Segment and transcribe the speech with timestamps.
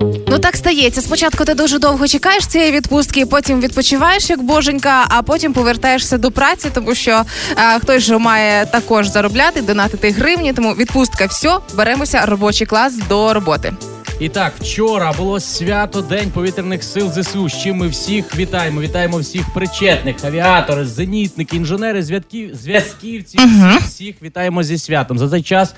[0.00, 1.00] Ну так стається.
[1.00, 6.30] Спочатку ти дуже довго чекаєш цієї відпустки, потім відпочиваєш як боженька, а потім повертаєшся до
[6.30, 7.22] праці, тому що
[7.56, 10.52] а, хтось же має також заробляти, донатити гривні.
[10.52, 13.72] Тому відпустка, все, беремося робочий клас до роботи.
[14.20, 17.48] І так, вчора було свято День повітряних сил ЗСУ.
[17.48, 18.80] З чим ми всіх вітаємо.
[18.80, 23.38] Вітаємо всіх причетних, авіатори, зенітники, інженери, зв'язків, зв'язківці.
[23.38, 25.18] Всіх, всіх вітаємо зі святом.
[25.18, 25.74] За цей час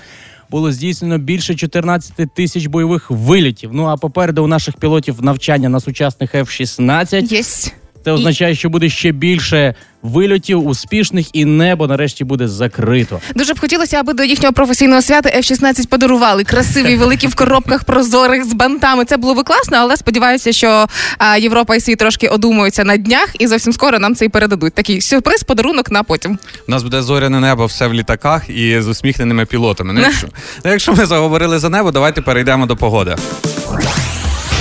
[0.51, 3.69] було здійснено більше 14 тисяч бойових вилітів.
[3.73, 7.33] Ну а попереду у наших пілотів навчання на сучасних F-16.
[7.33, 7.75] Єсть.
[8.05, 13.19] Це означає, що буде ще більше вильотів успішних, і небо нарешті буде закрито.
[13.35, 18.45] Дуже б хотілося, аби до їхнього професійного свята F-16 подарували красиві, великі в коробках прозорих
[18.45, 19.05] з бантами.
[19.05, 20.87] Це було би класно, але сподіваюся, що
[21.17, 24.73] а, Європа і світ трошки одумуються на днях, і зовсім скоро нам це і передадуть.
[24.73, 26.39] Такий сюрприз, подарунок на потім.
[26.67, 29.93] У нас буде зоряне небо все в літаках і з усміхненими пілотами.
[29.93, 30.27] Ну, якщо,
[30.65, 33.15] ну, якщо ми заговорили за небо, давайте перейдемо до погоди.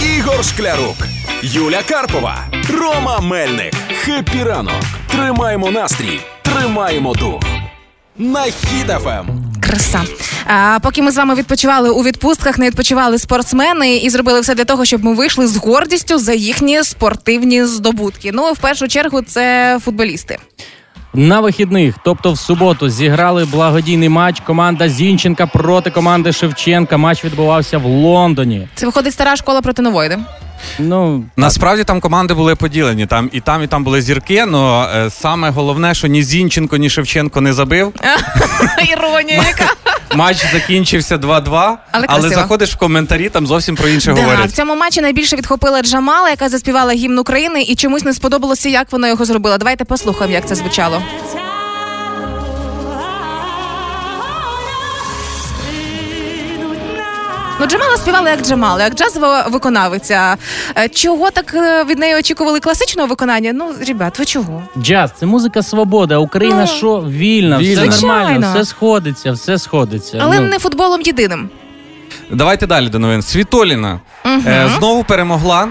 [0.00, 0.96] Ігор Шклярук,
[1.42, 2.44] Юля Карпова,
[2.78, 3.74] Рома Мельник.
[4.04, 4.82] Хеппі ранок.
[5.08, 7.40] Тримаємо настрій, тримаємо дух.
[8.18, 8.52] На Ем.
[8.66, 9.44] Хіт-ФМ.
[9.62, 10.02] Краса.
[10.46, 14.64] А поки ми з вами відпочивали у відпустках, не відпочивали спортсмени і зробили все для
[14.64, 18.30] того, щоб ми вийшли з гордістю за їхні спортивні здобутки.
[18.32, 20.38] Ну в першу чергу це футболісти.
[21.14, 26.96] На вихідних, тобто в суботу, зіграли благодійний матч команда Зінченка проти команди Шевченка.
[26.96, 28.68] Матч відбувався в Лондоні.
[28.74, 30.08] Це виходить стара школа проти нової.
[30.08, 30.18] де?
[30.78, 33.06] Ну Насправді там команди були поділені.
[33.06, 34.46] Там і там, і там були зірки.
[34.46, 37.92] Ну саме головне, що ні Зінченко, ні Шевченко не забив.
[38.92, 39.74] Іронія, яка
[40.14, 44.76] Матч закінчився 2-2, Але але заходиш в коментарі, там зовсім про інше Да, в цьому
[44.76, 49.24] матчі найбільше відхопила Джамала, яка заспівала гімн України, і чомусь не сподобалося, як вона його
[49.24, 49.58] зробила.
[49.58, 51.02] Давайте послухаємо, як це звучало.
[57.60, 60.36] Ну, Джамала співала як Джамала, як джазова виконавиця.
[60.78, 63.52] Е, Чого так е, від неї очікували класичного виконання?
[63.54, 64.62] Ну, ребят, ви чого?
[64.78, 66.18] джаз це музика свобода.
[66.18, 67.82] Україна Ну, що вільна, Вільна.
[67.82, 68.14] все Звичайно.
[68.18, 70.18] нормально, все сходиться, все сходиться.
[70.22, 71.50] Але Ну, не футболом єдиним.
[72.30, 73.22] Давайте далі до новин.
[73.22, 75.68] Світоліна е, знову перемогла.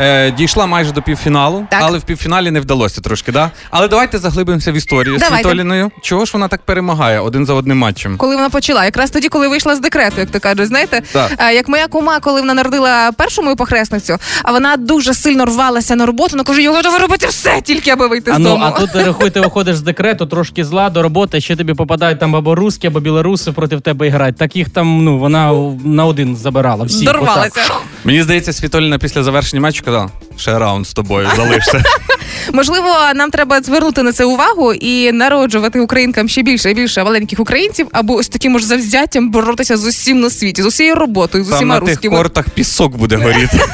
[0.00, 1.80] Е, дійшла майже до півфіналу, Так.
[1.82, 3.50] але в півфіналі не вдалося трошки, да?
[3.70, 5.42] Але давайте заглибимося в історію з Давайте.
[5.44, 5.90] Світоліною.
[6.02, 8.16] Чого ж вона так перемагає один за одним матчем?
[8.16, 11.30] Коли вона почала, якраз тоді, коли вийшла з декрету, як то кажуть, знаєте, Так.
[11.38, 15.96] Е, як моя кума, коли вона народила першу мою похресницю, а вона дуже сильно рвалася
[15.96, 16.28] на роботу.
[16.32, 18.64] Вона каже, я готова робити все, тільки аби вийти А з ну дому.
[18.64, 22.36] а тут рахуй, ти виходиш з декрету, трошки зла до роботи, ще тобі попадають там
[22.36, 24.36] або русські, або білоруси проти тебе грають.
[24.36, 25.52] Таких там ну вона
[25.84, 26.84] на один забирала.
[26.84, 27.60] Всі Дорвалася.
[28.08, 31.82] Мені здається, Світоліна після завершення матчу казала, ще раунд з тобою залишся.
[32.52, 37.40] Можливо, нам треба звернути на це увагу і народжувати українкам ще більше і більше маленьких
[37.40, 41.48] українців, або ось таким ж завзяттям боротися з усім на світі, з усією роботою, з
[41.48, 42.16] Там усіма на тих русскими.
[42.16, 43.60] кортах пісок буде горіти.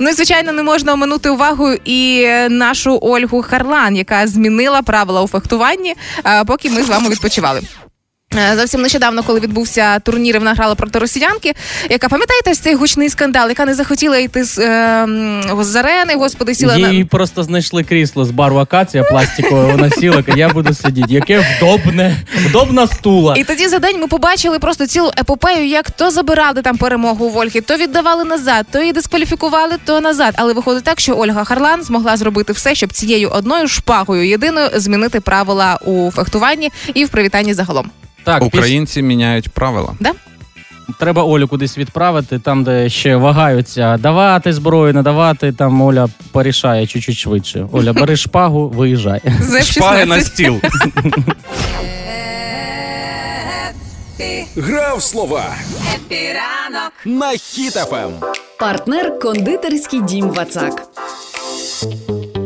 [0.00, 5.28] Ну і звичайно, не можна оминути увагу і нашу Ольгу Харлан, яка змінила правила у
[5.28, 7.60] фехтуванні, а, поки ми з вами відпочивали.
[8.38, 11.54] Е, Зовсім нещодавно, коли відбувся турнір, вона грала проти росіянки,
[11.90, 15.06] яка пам'ятаєте цей гучний скандал, яка не захотіла йти з, е,
[15.60, 20.22] з арени, господи, сіла Їй на просто знайшли крісло з бару акація пластикове, вона сіла,
[20.22, 21.06] каже, я буду сидіти.
[21.14, 23.34] Яке вдобне, вдобна стула.
[23.36, 27.28] І тоді за день ми побачили просто цілу епопею, як то забирали там перемогу у
[27.28, 30.34] Вольхи, то віддавали назад, то її дискваліфікували, то назад.
[30.36, 35.20] Але виходить так, що Ольга Харлан змогла зробити все, щоб цією одною шпагою єдиною змінити
[35.20, 37.90] правила у фехтуванні і в привітанні загалом.
[38.26, 39.94] Так, піс- Українці міняють правила.
[40.00, 40.12] Да?
[40.98, 45.52] треба Олю кудись відправити, там, де ще вагаються, давати зброю, не давати.
[45.52, 47.66] Там Оля порішає чуть-чуть швидше.
[47.72, 49.20] Оля, бери шпагу, виїжджай.
[49.62, 50.56] Шпаги на стіл.
[54.56, 55.44] Гра в слова.
[57.04, 57.38] На Ем.
[57.38, 58.10] Хіт-ФМ.
[58.58, 60.82] Партнер кондитерський дім Вацак.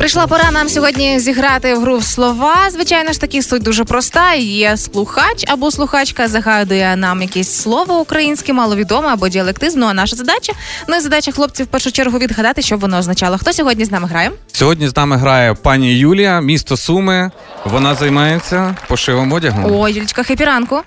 [0.00, 2.55] Прийшла пора нам сьогодні зіграти в гру в слова.
[2.71, 4.34] Звичайно ж таки суть дуже проста.
[4.34, 9.81] Є слухач або слухачка загадує нам якесь слово українське, маловідоме або діалектизм.
[9.81, 10.53] Ну а наша задача,
[10.88, 13.38] ну і задача хлопців в першу чергу відгадати, що воно означало.
[13.38, 14.31] Хто сьогодні з нами грає?
[14.47, 17.31] Сьогодні з нами грає пані Юлія, місто Суми.
[17.64, 19.81] Вона займається пошивом одягу.
[19.82, 20.81] О, Юлічка, хепі ранку.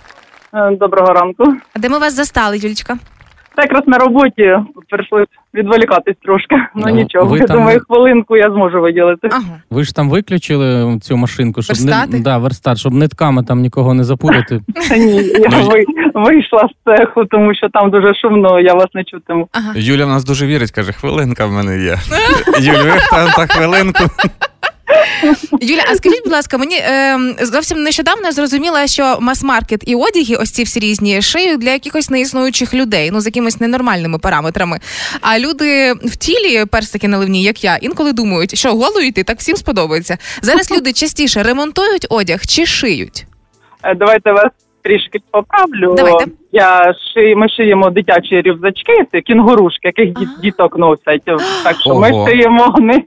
[0.54, 1.44] Е, Доброго ранку.
[1.76, 2.98] А де ми вас застали, Юлічка?
[3.56, 4.52] Та якраз на роботі
[4.90, 6.56] прийшлось відволікатись трошки.
[6.76, 7.26] Ну, Ну, нічого.
[7.26, 9.30] ви Я там- думаю, хвилинку я зможу виділити.
[9.32, 9.44] Ага.
[9.70, 12.12] Ви ж там виключили цю машинку, щоб Верстати?
[12.12, 14.62] не да, верстат, щоб нитками там нікого не запутати.
[14.98, 15.86] Ні, я Ну, ви-
[16.24, 19.48] вийшла з цеху, тому що там дуже шумно, я вас не чутиму.
[19.52, 19.72] Ага.
[19.76, 21.98] Юля в нас дуже вірить, каже, хвилинка в мене є.
[22.60, 24.04] Юль, ви там та хвилинку.
[25.62, 30.36] Юля, а скажіть, будь ласка, мені е, зовсім нещодавно я зрозуміла, що мас-маркет і одяги,
[30.36, 34.80] ось ці всі різні, шиють для якихось неіснуючих людей, ну з якимись ненормальними параметрами.
[35.22, 39.56] А люди в тілі, перстики наливні, як я, інколи думають, що голою йти так всім
[39.56, 40.18] сподобається.
[40.42, 43.26] Зараз люди частіше ремонтують одяг чи шиють.
[43.84, 44.52] Е, Давайте вас
[44.84, 45.94] трішки поправлю.
[45.98, 46.43] Давайте.
[46.56, 51.22] Я ши, ми шиємо дитячі рюкзачки, це кінгурушки, яких діт- діток носять.
[51.64, 53.02] Так що ми шиємо не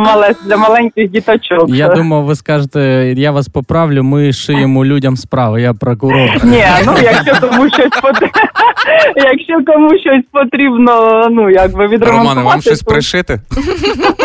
[0.00, 1.64] мале для маленьких діточок.
[1.68, 2.80] Я думав, ви скажете,
[3.16, 6.28] я вас поправлю, ми шиємо людям справи, я прокурор.
[6.44, 8.40] Ні, ну якщо кому щось потрібно,
[9.16, 13.40] якщо кому щось потрібно, ну якби відремонтувати, Романе, вам щось пришити?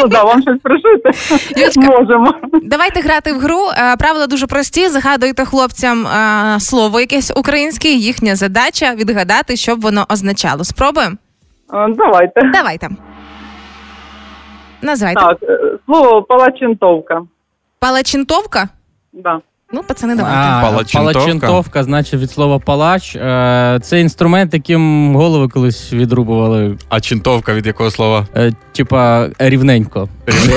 [0.02, 1.10] Ну, да, вам щось пришити
[1.58, 1.82] Юлечка.
[1.82, 2.34] можемо.
[2.64, 3.60] Давайте грати в гру.
[3.78, 4.88] Е, Правила дуже прості.
[4.90, 7.90] Загадуйте хлопцям е, слово якесь українське.
[7.90, 10.64] Їхня задача відгадати, що б воно означало.
[10.64, 11.16] Спробуємо?
[11.74, 12.42] Е, Давайте.
[12.54, 12.88] Давайте.
[14.82, 15.22] Назвайте.
[15.22, 17.22] Так, е, слово палачинтовка.
[17.80, 18.70] Палачинтовка?
[19.14, 19.40] Да.
[19.74, 20.38] Ну, пацани, давайте.
[20.40, 21.14] А, Палачинтовка.
[21.20, 23.16] палачинтовка, значить від слова палач.
[23.16, 26.78] Е, Це інструмент, яким голови колись відрубували.
[26.90, 28.28] А чинтовка від якого слова?
[28.36, 30.10] Е, Типа рівненько.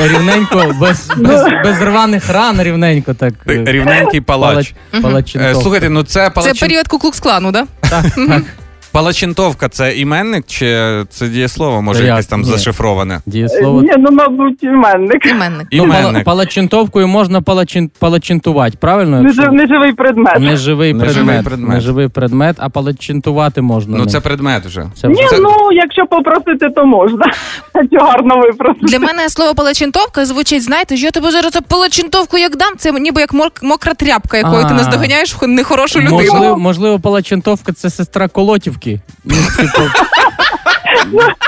[0.03, 3.35] Рівненько, без, без, без рваних ран, рівненько так.
[3.47, 4.75] Рівненький палач.
[4.93, 5.61] палач- Палачинтовка.
[5.63, 6.69] Слухайте, ну це Це палачин...
[6.69, 7.67] період Куклукс-клану, да?
[7.91, 8.45] 三三
[8.93, 10.67] палачинтовка це іменник чи
[11.11, 12.47] це дієслово, може, якесь там Ні.
[12.51, 13.21] зашифроване?
[13.27, 13.83] Дієслово.
[13.83, 15.27] Ні, ну мабуть, іменник.
[15.27, 15.69] Іменник.
[15.73, 16.25] Ну, пала- Іменник.
[16.25, 19.23] палачинтовкою можна палачин, палачинтувати, правильно?
[19.23, 20.39] Нежив, Якщо- неживий предмет.
[20.41, 21.45] Неживий Неживий предмет.
[21.45, 21.75] предмет.
[21.75, 23.99] Неживий предмет, а палачинтувати можна.
[23.99, 24.85] Ну це предмет вже.
[25.01, 27.33] це Ні, Це- ну якщо попросити, то можна.
[27.75, 28.87] Якщо гарно випросити.
[28.87, 32.93] Для мене слово палачинтовка звучить, знаєте, що я тобі зараз цю палачинтовку як дам, це
[32.93, 34.75] ніби як мор- мокра тряпка, якою ти А.
[34.75, 36.17] наздоганяєш в нехорошу людину.
[36.17, 38.80] Можливо, можливо, палачинтовка це сестра колотівки.
[39.25, 39.82] Ну, типу,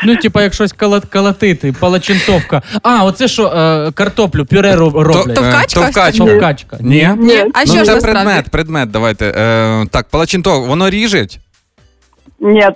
[0.04, 2.62] ну, типа, як щось кала- калатити, палачинтовка.
[2.82, 5.36] А, оце що, е, картоплю, пюре роб- роблять.
[5.36, 5.80] Товкачка?
[5.80, 6.24] Е, Товкачка.
[6.24, 6.76] Товкачка.
[6.80, 7.10] Ні.
[7.18, 7.36] Ні.
[7.54, 8.02] А ну, що ж це насправді?
[8.24, 9.26] предмет, предмет, давайте.
[9.36, 11.38] Е, так, палачинтовка, воно ріжить?
[12.40, 12.66] Ні.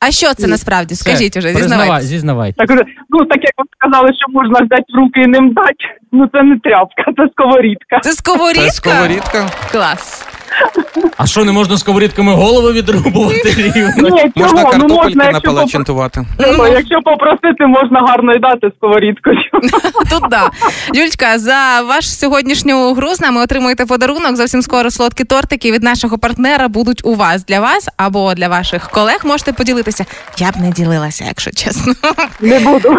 [0.00, 0.94] А що це насправді?
[0.94, 2.08] Скажіть уже, Признавай, зізнавайтесь.
[2.08, 2.66] зізнавайте.
[2.66, 2.70] Так,
[3.10, 5.74] ну, так як ви сказали, що можна взяти в руки і ним дати,
[6.12, 8.00] ну це не тряпка, це сковорідка.
[8.02, 8.64] Це сковорідка?
[8.64, 9.46] Це сковорідка?
[9.72, 10.26] Клас.
[11.16, 14.08] А що, не можна сковорідками голову відрубувати рівно?
[14.08, 14.64] Ні, Можна чого?
[14.64, 16.26] Ну картопельки можна, якщо, попро- напалачинтувати.
[16.38, 19.38] Ну, якщо попросити, можна гарно й дати сковорідкою.
[20.10, 20.50] Тут да.
[20.94, 24.36] Юлька, за ваш сьогоднішню гру з нами отримуєте подарунок.
[24.36, 28.88] Зовсім скоро солодкі тортики від нашого партнера будуть у вас для вас або для ваших
[28.90, 29.20] колег.
[29.24, 30.04] Можете поділитися.
[30.38, 31.92] Я б не ділилася, якщо чесно.
[32.40, 32.96] Не буду.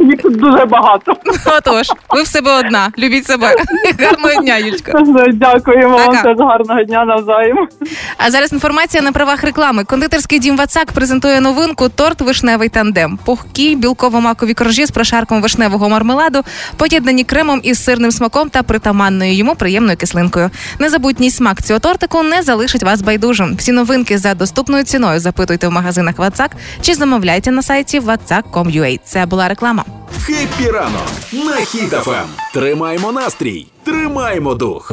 [0.00, 1.16] Їх тут дуже багато.
[1.58, 2.88] Отож, ви в себе одна.
[2.98, 3.46] Любіть себе.
[4.00, 4.92] Гарного дня, Юлька.
[5.32, 6.22] Дякуємо вам Пока.
[6.22, 7.68] теж гарного дня навзаєм.
[8.16, 9.84] А зараз інформація на правах реклами.
[9.84, 13.18] Кондитерський дім Вацак презентує новинку торт вишневий тандем.
[13.24, 16.42] Пухкі білково-макові коржі з прошарком вишневого мармеладу,
[16.76, 20.50] поєднані кремом із сирним смаком та притаманною йому приємною кислинкою.
[20.78, 23.56] Незабутній смак цього тортику не залишить вас байдужим.
[23.56, 26.50] Всі новинки за доступною ціною запитуйте в магазинах Вацак
[26.80, 29.00] чи замовляйте на сайті vatsak.com.ua.
[29.04, 29.84] Це була реклама.
[30.24, 32.26] Хеппі ранок на Хіт-ФМ.
[32.54, 34.92] Тримаємо настрій, тримаємо дух.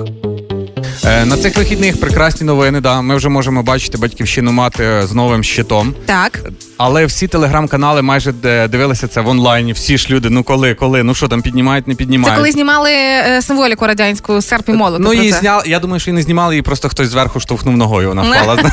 [1.07, 2.81] Е, на цих вихідних прекрасні новини.
[2.81, 5.95] Да, ми вже можемо бачити Батьківщину-мати з новим щитом.
[6.06, 6.42] Так,
[6.77, 8.31] Але всі телеграм-канали майже
[8.69, 9.74] дивилися це в онлайні.
[9.74, 12.38] Всі ж люди, ну коли, коли, ну що там піднімають, не це піднімають.
[12.38, 15.00] коли знімали е, символіку радянську серп і молот.
[15.00, 15.63] Ну її зняли.
[15.65, 18.07] Я думаю, що її не знімали, її просто хтось зверху штовхнув ногою.
[18.07, 18.71] Вона впала.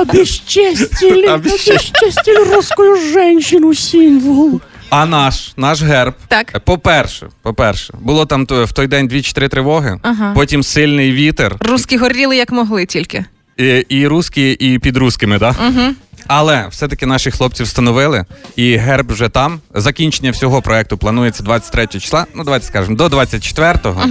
[0.00, 1.26] Обесчестили.
[1.26, 4.60] обесчестили русскую женщину символ.
[4.90, 6.14] А наш, наш герб.
[6.28, 6.60] Так.
[6.64, 10.32] По-перше, по-перше, було там в той день дві чи три тривоги, Ага.
[10.34, 13.24] потім сильний вітер, Руски горіли як могли тільки.
[13.56, 15.56] і, і русські, і під русскими, так?
[15.68, 15.82] Угу.
[16.26, 18.24] Але все-таки наші хлопці встановили,
[18.56, 19.60] і герб вже там.
[19.74, 22.26] Закінчення всього проекту планується 23 числа.
[22.34, 24.02] Ну, давайте скажемо, до 24-го.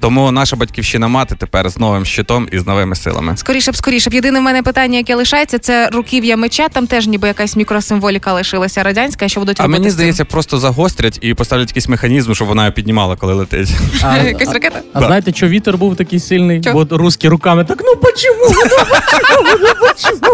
[0.00, 3.36] Тому наша батьківщина мати тепер з новим щитом і з новими силами.
[3.36, 4.14] Скоріше б, скоріше б.
[4.14, 6.68] Єдине в мене питання, яке лишається, це руків'я меча.
[6.68, 9.96] Там теж ніби якась мікросимволіка лишилася радянська, що будуть А робити мені з цим?
[9.98, 13.68] здається, просто загострять і поставлять якийсь механізм, щоб вона піднімала, коли летить.
[14.02, 14.80] А, якась ракета.
[14.92, 16.60] а знаєте, що вітер був такий сильний?
[16.60, 16.72] Чо?
[16.72, 18.54] Бо русські руками так, ну почему?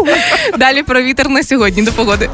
[0.57, 2.29] Далі про вітер на сьогодні до погоди.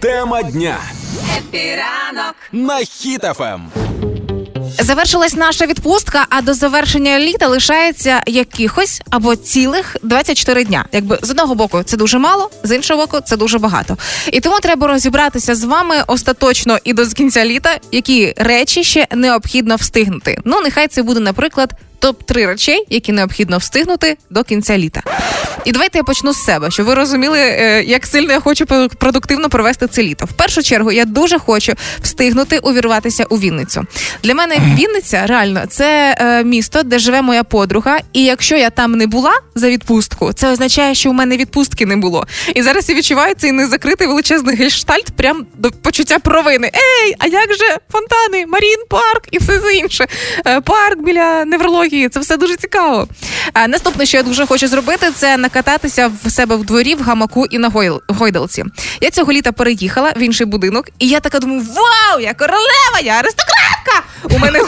[0.00, 0.76] Тема дня.
[2.52, 3.60] На Хіт-ФМ.
[4.82, 10.84] Завершилась наша відпустка, а до завершення літа лишається якихось або цілих 24 дня.
[10.92, 13.96] Якби з одного боку це дуже мало, з іншого боку, це дуже багато.
[14.32, 19.76] І тому треба розібратися з вами остаточно і до кінця літа, які речі ще необхідно
[19.76, 20.38] встигнути.
[20.44, 21.70] Ну, нехай це буде, наприклад.
[22.02, 25.02] Топ 3 речей, які необхідно встигнути до кінця літа.
[25.64, 28.66] І давайте я почну з себе, щоб ви розуміли, е, як сильно я хочу
[28.98, 30.24] продуктивно провести це літо.
[30.24, 33.84] В першу чергу я дуже хочу встигнути увірватися у Вінницю.
[34.22, 37.98] Для мене Вінниця реально це е, місто, де живе моя подруга.
[38.12, 41.96] І якщо я там не була за відпустку, це означає, що у мене відпустки не
[41.96, 42.26] було.
[42.54, 46.66] І зараз я відчуваю цей незакритий величезний гештальт, прям до почуття провини.
[46.66, 50.06] Ей, а як же фонтани, Марін, парк і все інше.
[50.46, 51.91] Е, Парк біля неврології.
[52.08, 53.08] Це все дуже цікаво.
[53.52, 57.46] А наступне, що я дуже хочу зробити, це накататися в себе в дворі, в гамаку
[57.46, 57.72] і на
[58.08, 58.64] гойдалці.
[59.00, 63.12] Я цього літа переїхала в інший будинок, і я така думаю: вау, я королева, я
[63.12, 64.02] аристократка!
[64.30, 64.60] У мене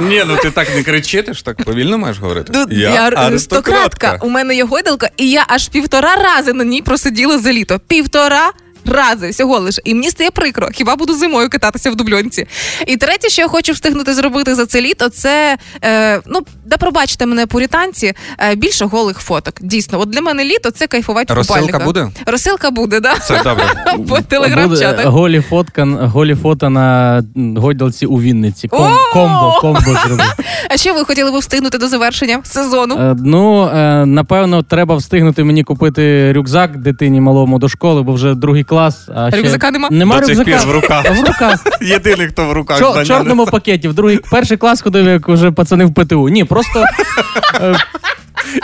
[0.00, 2.52] Ні, ну ти так не кричи, ти ж так повільно маєш говорити.
[2.52, 4.18] Тут я, аристократка.
[4.20, 7.80] У мене є гойдалка, і я аж півтора рази на ній просиділа за літо.
[7.88, 8.50] Півтора.
[8.86, 9.82] Рази всього лише.
[9.84, 10.68] І мені стає прикро.
[10.72, 12.46] Хіба буду зимою кататися в дубльонці?
[12.86, 17.26] І третє, що я хочу встигнути зробити за це літо, це е, ну да пробачте
[17.26, 19.54] мене пуританці, е, більше голих фоток.
[19.60, 21.84] Дійсно, от для мене літо це кайфувати в Розсилка купальниках.
[21.86, 22.08] буде?
[22.26, 23.14] Розсилка буде, да?
[23.14, 23.64] Це добре.
[24.08, 25.06] По телеграм-чатах.
[25.06, 27.22] голі фотка, голі фото на
[27.56, 28.68] гойдалці у Вінниці.
[28.68, 29.12] Ком, О!
[29.12, 30.26] комбо, комбо зробив.
[30.70, 32.94] А що ви хотіли би встигнути до завершення сезону?
[32.94, 38.34] Е, Ну, е, напевно, треба встигнути мені купити рюкзак дитині малому до школи, бо вже
[38.34, 38.77] другий клас.
[38.78, 39.40] А ще...
[39.40, 39.88] Рюкзака нема?
[39.90, 40.58] Нема До цих рюкзака.
[40.58, 41.04] пір в руках.
[41.22, 41.64] В руках.
[41.82, 43.52] Єдиний, хто в руках Чо, знання чорному несе.
[43.52, 43.88] пакеті.
[43.88, 46.28] В другий перший клас ходив, як вже пацани в ПТУ.
[46.28, 46.84] Ні, просто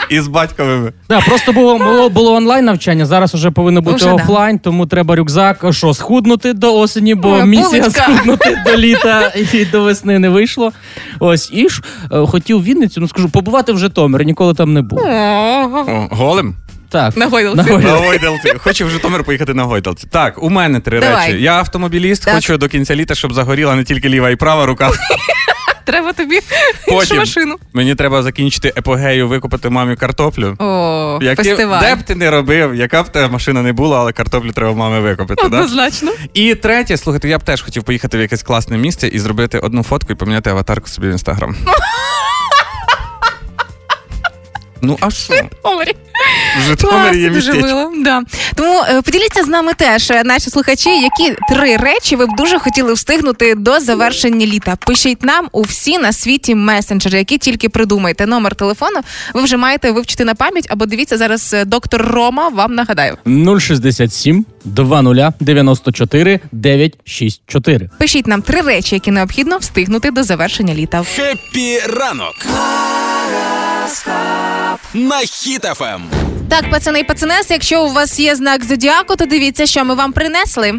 [0.09, 0.93] І з батьковими.
[1.09, 4.13] Да, просто було, було, було онлайн навчання, зараз вже повинно бути Уже да.
[4.13, 5.65] офлайн, тому треба рюкзак.
[5.71, 8.03] Що, схуднути до осені, бо Ой, місія булочка.
[8.03, 10.71] схуднути до літа і до весни не вийшло.
[11.19, 11.81] Ось і ж
[12.11, 14.99] е, хотів в Вінницю, ну скажу, побувати в Житомирі, ніколи там не був.
[14.99, 16.55] О, голим?
[16.95, 17.17] Так.
[17.17, 17.57] На гойдалці.
[17.57, 18.05] На На гойдалці.
[18.07, 18.53] гойдалці.
[18.57, 20.07] Хочу в Житомир поїхати на гойдалці.
[20.11, 21.27] Так, у мене три Давай.
[21.31, 21.43] речі.
[21.43, 22.35] Я автомобіліст, Так.
[22.35, 24.91] хочу до кінця літа, щоб загоріла не тільки ліва і права рука.
[25.85, 26.45] Треба тобі іншу
[26.87, 27.55] Потім машину.
[27.73, 30.55] мені треба закінчити епогею, викупити мамі картоплю.
[30.59, 31.81] О, Які- фестиваль.
[31.81, 34.77] Де б ти не робив, яка б тебе машина не була, але картоплю треба в
[34.77, 35.49] мами викупити.
[35.49, 35.57] Да?
[35.57, 36.11] Однозначно.
[36.33, 39.83] І третє, слухайте, я б теж хотів поїхати в якесь класне місце і зробити одну
[39.83, 41.55] фотку і поміняти аватарку собі в інстаграм.
[44.85, 45.33] Ну а що?
[45.63, 45.95] Омері.
[46.59, 47.75] В Житомирі є дуже містечко.
[47.75, 47.91] мило.
[48.03, 48.21] Да.
[48.55, 52.59] Тому е, поділіться з нами теж, е, наші слухачі, які три речі ви б дуже
[52.59, 54.75] хотіли встигнути до завершення літа.
[54.75, 58.25] Пишіть нам у всі на світі месенджери, які тільки придумаєте.
[58.25, 58.99] Номер телефону
[59.33, 63.17] ви вже маєте вивчити на пам'ять, або дивіться зараз е, доктор Рома вам нагадаю.
[63.59, 67.89] 067 20 94 964.
[67.99, 71.03] Пишіть нам три речі, які необхідно встигнути до завершення літа.
[71.15, 72.35] Хеппі ранок.
[74.93, 76.09] На Хіт FM.
[76.49, 80.13] Так, пацани і пацанеси, якщо у вас є знак зодіаку, то дивіться, що ми вам
[80.13, 80.73] принесли.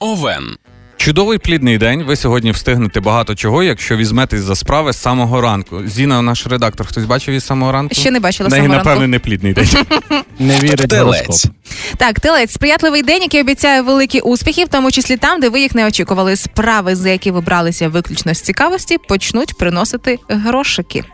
[0.00, 0.56] Овен.
[1.00, 2.02] Чудовий плідний день.
[2.02, 5.82] Ви сьогодні встигнете багато чого, якщо візьметесь за справи з самого ранку.
[5.86, 7.94] Зіна, наш редактор, хтось бачив із самого ранку?
[7.94, 9.10] Ще не бачила неї, самого напевне, ранку.
[9.10, 9.68] не плідний день.
[10.38, 11.52] Не вірить в гороскоп.
[11.96, 15.74] Так, телець, сприятливий день, який обіцяє великі успіхи, в тому числі там, де ви їх
[15.74, 16.36] не очікували.
[16.36, 21.04] Справи, за які ви бралися виключно з цікавості, почнуть приносити грошики.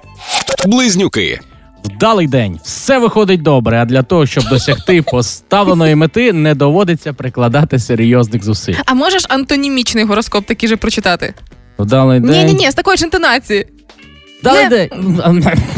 [0.67, 1.41] Близнюки.
[1.91, 3.79] Вдалий день, все виходить добре.
[3.83, 8.75] А для того, щоб досягти поставленої мети, не доводиться прикладати серйозних зусиль.
[8.87, 11.35] А можеш антонімічний гороскоп такий же прочитати?
[11.79, 12.47] Вдалий Ні, день.
[12.47, 13.67] ні, ні, з такої ж інтонації.
[14.41, 14.89] Вдалий Не- день.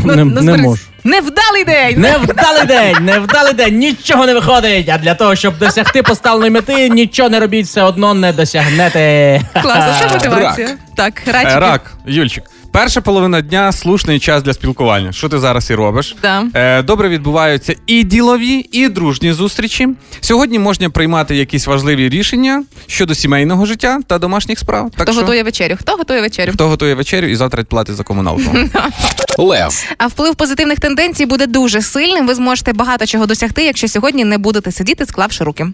[0.04, 0.82] Ну, Не, ну, не можу.
[1.04, 2.00] Невдалий день!
[2.00, 4.88] Невдалий день, невдалий день, нічого не виходить.
[4.88, 9.40] А для того, щоб досягти поставленої мети, нічого не робіть, все одно не досягнете.
[9.62, 10.68] Класно, це мотивація.
[10.96, 11.58] Так, Е, рачки.
[11.60, 12.44] Рак, Юльчик.
[12.72, 15.12] Перша половина дня слушний час для спілкування.
[15.12, 16.16] Що ти зараз і робиш?
[16.22, 16.44] Да.
[16.54, 19.88] Е, добре відбуваються і ділові, і дружні зустрічі.
[20.20, 24.90] Сьогодні можна приймати якісь важливі рішення щодо сімейного життя та домашніх справ.
[24.90, 25.76] Так Хто що, готує вечерю?
[25.80, 26.52] Хто готує вечерю?
[26.54, 28.42] хто готує вечерю і завтра платить за комуналку.
[29.38, 29.94] Лев.
[29.98, 32.26] А вплив позитивних тенденцій буде дуже сильним.
[32.26, 35.66] Ви зможете багато чого досягти, якщо сьогодні не будете сидіти, склавши руки.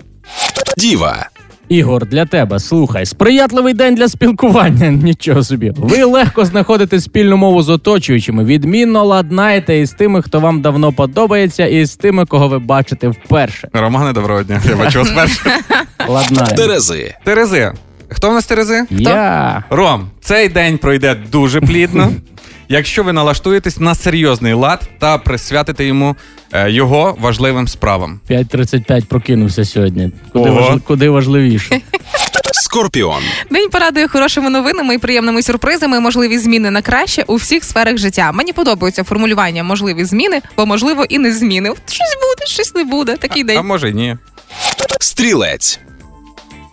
[0.77, 1.29] Діва.
[1.69, 4.89] Ігор, для тебе слухай, сприятливий день для спілкування.
[5.03, 5.73] Нічого собі.
[5.77, 8.45] Ви легко знаходите спільну мову з оточуючими.
[8.45, 13.69] Відмінно ладнаєте із тими, хто вам давно подобається, і з тими, кого ви бачите вперше.
[13.73, 14.63] Романе, доброго дня.
[14.69, 15.41] Я бачу вас перше.
[16.09, 16.57] Ладнаємо.
[16.57, 17.15] Терези.
[17.25, 17.73] Терези.
[18.09, 18.85] Хто в нас Терези?
[18.91, 19.65] Я.
[19.71, 22.13] Ром, цей день пройде дуже плідно.
[22.69, 26.17] Якщо ви налаштуєтесь на серйозний лад та присвятите йому
[26.55, 28.21] його важливим справам.
[28.31, 30.11] 5.35 прокинувся сьогодні.
[30.33, 30.61] Куди, Ого.
[30.61, 30.81] важ...
[30.87, 31.81] Куди важливіше.
[32.53, 33.23] Скорпіон.
[33.51, 38.33] День порадує хорошими новинами і приємними сюрпризами, можливі зміни на краще у всіх сферах життя.
[38.33, 41.71] Мені подобається формулювання можливі зміни, бо можливо і не зміни.
[41.87, 43.17] Щось буде, щось не буде.
[43.17, 43.67] Такий А день.
[43.67, 44.17] може й ні.
[45.01, 45.81] Стрілець.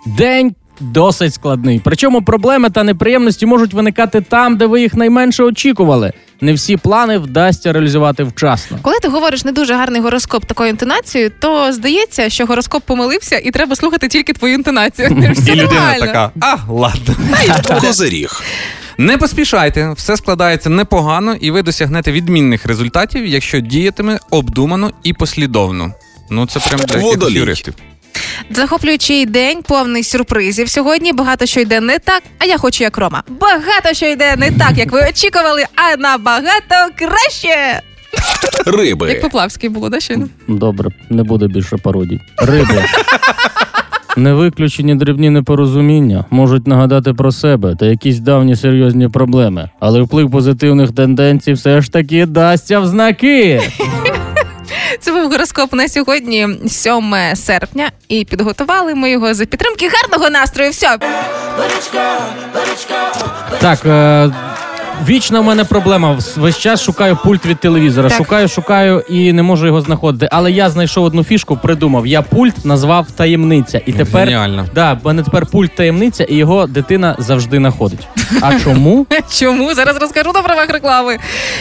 [0.05, 1.81] День досить складний.
[1.83, 6.13] Причому проблеми та неприємності можуть виникати там, де ви їх найменше очікували.
[6.41, 8.79] Не всі плани вдасться реалізувати вчасно.
[8.81, 13.51] Коли ти говориш не дуже гарний гороскоп такою інтонацією, то здається, що гороскоп помилився, і
[13.51, 15.07] треба слухати тільки твою інтонацію.
[15.47, 17.15] І людина така, а, ладно.
[17.81, 18.41] Козиріг.
[18.97, 25.93] Не поспішайте, все складається непогано, і ви досягнете відмінних результатів, якщо діятиме обдумано і послідовно.
[26.29, 27.73] Ну, це прям для якихось юристів.
[28.49, 30.69] Захоплюючий день, повний сюрпризів.
[30.69, 33.23] Сьогодні багато що йде не так, а я хочу як Рома.
[33.27, 37.81] Багато що йде не так, як ви очікували, а набагато краще.
[38.65, 39.09] Риби.
[39.09, 40.17] Як Поплавський було, да ще?
[40.47, 42.19] Добре, не буде більше пародій.
[42.37, 42.83] Риби.
[44.17, 50.91] Невиключені дрібні непорозуміння можуть нагадати про себе та якісь давні серйозні проблеми, але вплив позитивних
[50.91, 53.61] тенденцій все ж таки дасться в знаки.
[54.99, 60.71] Це був гороскоп на сьогодні, 7 серпня, і підготували ми його за підтримки гарного настрою.
[60.71, 60.97] Все,
[63.59, 64.29] Так, е,
[65.07, 66.19] вічна в мене проблема.
[66.37, 68.09] Весь час шукаю пульт від телевізора.
[68.09, 68.17] Так.
[68.17, 70.27] Шукаю, шукаю і не можу його знаходити.
[70.31, 72.07] Але я знайшов одну фішку, придумав.
[72.07, 73.81] Я пульт назвав таємниця.
[73.85, 74.65] І тепер Геніально.
[74.75, 78.07] Да, в мене тепер пульт таємниця, і його дитина завжди знаходить.
[78.41, 79.05] А чому?
[79.39, 81.17] чому зараз розкажу на правах реклами.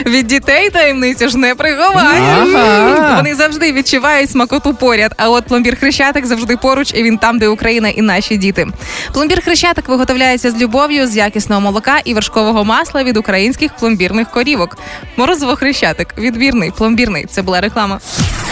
[0.06, 2.22] Від дітей таємницю ж не приховаєш.
[2.54, 3.16] Ага.
[3.16, 5.14] Вони завжди відчувають смакоту поряд.
[5.16, 8.66] А от пломбір хрещатик завжди поруч, і він там, де Україна і наші діти.
[9.12, 14.78] Пломбір хрещатик виготовляється з любов'ю, з якісного молока і вершкового масла від українських пломбірних корівок.
[15.16, 17.26] Морозиво хрещатик, відбірний, пломбірний.
[17.26, 18.00] Це була реклама.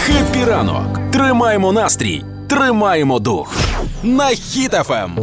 [0.05, 1.11] Хеппі ранок.
[1.11, 2.23] Тримаємо настрій.
[2.49, 3.55] Тримаємо дух.
[4.03, 5.17] На Хіт FM.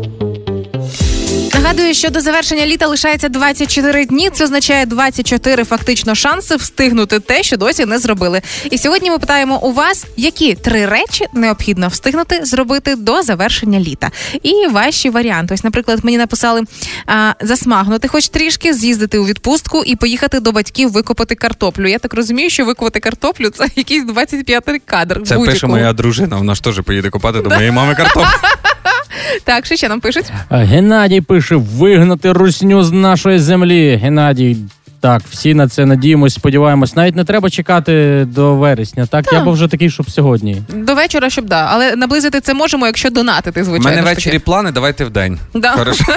[1.62, 4.30] Нагадую, що до завершення літа лишається 24 дні.
[4.30, 8.40] Це означає 24 фактично шанси встигнути те, що досі не зробили.
[8.70, 14.10] І сьогодні ми питаємо у вас, які три речі необхідно встигнути зробити до завершення літа.
[14.42, 15.54] І ваші варіанти.
[15.54, 16.62] Ось, наприклад, мені написали
[17.06, 21.88] а, засмагнути, хоч трішки, з'їздити у відпустку і поїхати до батьків викопати картоплю.
[21.88, 25.14] Я так розумію, що викопати картоплю це якийсь 25-й кадр.
[25.14, 25.46] Це будь-якого.
[25.46, 28.26] пише моя дружина, вона ж теж поїде копати до моєї мами картоплю.
[29.44, 30.24] Так, що ще нам пишуть?
[30.50, 33.96] Геннадій пише: вигнати русню з нашої землі.
[33.96, 34.56] Геннадій.
[35.00, 36.96] Так, всі на це надіємось, сподіваємось.
[36.96, 39.06] Навіть не треба чекати до вересня.
[39.06, 40.62] Так, я б вже такий, щоб сьогодні.
[40.74, 44.02] До вечора, щоб да, але наблизити це можемо, якщо донатити, У мене ж таки.
[44.02, 45.38] ввечері плани, давайте в день.
[45.54, 45.70] Да.
[45.72, 46.04] Хорошо.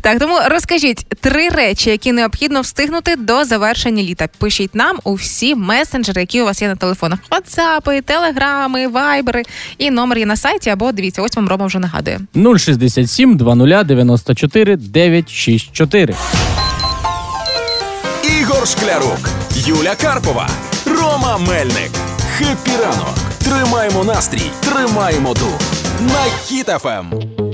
[0.00, 4.28] Так, тому розкажіть три речі, які необхідно встигнути до завершення літа.
[4.38, 9.42] Пишіть нам у всі месенджери, які у вас є на телефонах: WhatsApp, телеграми, вайбери.
[9.78, 12.20] І номер є на сайті, або дивіться, ось вам Рома вже нагадує.
[12.58, 16.14] 067 20 94 964.
[18.60, 19.28] Ігор Шклярук.
[19.54, 20.48] Юля Карпова.
[20.86, 21.90] Рома Мельник.
[22.38, 23.14] Хеппі ранок.
[23.44, 24.50] Тримаємо настрій.
[24.60, 25.60] Тримаємо дух.
[26.00, 26.26] На
[26.86, 27.49] Ем.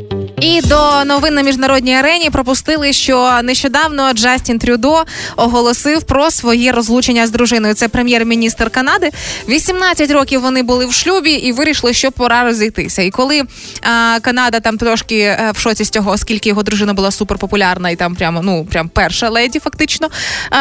[0.47, 5.05] І до новин на міжнародній арені пропустили, що нещодавно Джастін Трюдо
[5.37, 7.75] оголосив про своє розлучення з дружиною.
[7.75, 9.11] Це прем'єр-міністр Канади.
[9.49, 13.03] 18 років вони були в шлюбі і вирішили, що пора розійтися.
[13.03, 13.43] І коли
[13.83, 17.97] а, Канада там трошки е, в шоці з цього, оскільки його дружина була суперпопулярна і
[17.97, 20.09] там прямо ну прям перша леді, фактично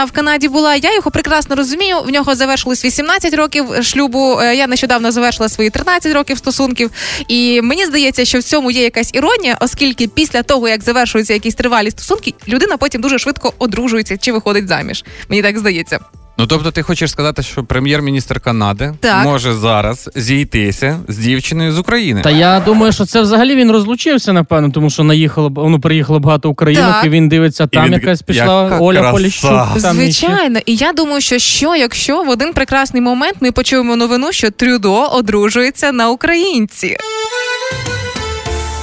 [0.08, 0.76] в Канаді була.
[0.76, 2.02] Я його прекрасно розумію.
[2.02, 4.39] В нього завершилось 18 років шлюбу.
[4.41, 6.91] Е, Я нещодавно завершила свої 13 років стосунків.
[7.28, 11.56] І мені здається, що в цьому є якась іронія, оскільки після того, як завершуються якісь
[11.56, 15.04] тривалі стосунки, людина потім дуже швидко одружується чи виходить заміж.
[15.30, 16.00] Мені так здається.
[16.38, 19.24] Ну тобто, ти хочеш сказати, що прем'єр-міністр Канади Так.
[19.26, 22.22] може зараз зійтися з дівчиною з України.
[22.22, 26.20] Та я думаю, що це взагалі він розлучився, напевно, тому що наїхало б- ну, приїхало
[26.20, 27.06] багато українок, Так.
[27.06, 29.12] і він дивиться, там він якась пішла яка Оля краса.
[29.14, 29.52] Поліщук.
[29.52, 30.28] Там іще.
[30.28, 34.52] Звичайно, і я думаю, що що, якщо в один прекрасний момент ми почуємо новину, що
[34.52, 36.98] Трюдо одружується на українці.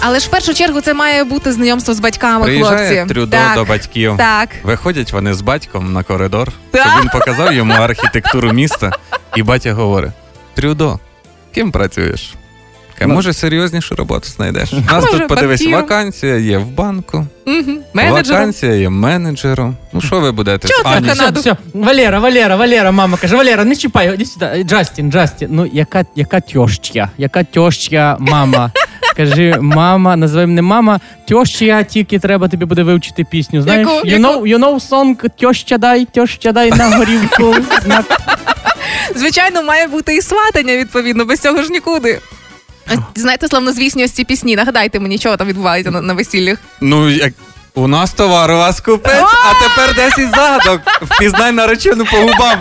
[0.04, 3.14] Але ж в першу чергу це має бути знайомство з батьками Приїжджає хлопці.
[3.14, 4.14] Трюдо так, до батьків.
[4.18, 4.48] Так.
[4.62, 6.82] Виходять вони з батьком на коридор, Так.
[6.82, 8.92] щоб він показав йому архітектуру міста,
[9.36, 10.12] і батя говорить:
[10.54, 10.98] Трюдо,
[11.54, 12.34] ким працюєш?
[13.00, 13.08] Ну.
[13.08, 14.72] може, серйознішу роботу знайдеш.
[14.72, 15.82] У нас може, тут подивись, банкіром.
[15.82, 17.72] вакансія є в банку, Угу.
[17.94, 18.38] Менеджером.
[18.40, 19.76] вакансія є менеджером.
[19.92, 20.68] Ну що ви будете?
[20.68, 21.08] Чого це Ані?
[21.08, 21.40] в Канаду?
[21.40, 21.78] Все, все.
[21.80, 24.64] Валера, Валера, Валера, мама каже, Валера, не чіпай, іди сюди.
[24.68, 28.72] Джастін, Джастін, ну яка, яка тьощя, яка тьощя мама.
[29.16, 33.62] Кажи, мама, називай мене мама, тьоща, тільки треба тобі буде вивчити пісню.
[33.62, 34.06] Знаєш, Яку?
[34.06, 37.56] you know, you know song тьоща дай, тьоща дай на горівку.
[37.86, 38.04] На...
[39.14, 42.20] Звичайно, має бути і сватання, відповідно, без цього ж нікуди.
[43.14, 44.56] Знаєте, славнозвісні ось ці пісні.
[44.56, 46.58] Нагадайте мені, чого там відбувається на, на весіллях.
[46.80, 47.32] Ну, як
[47.74, 50.80] у нас товар, у вас купець, а тепер 10 загадок.
[51.02, 52.58] Впізнай наречену по губам.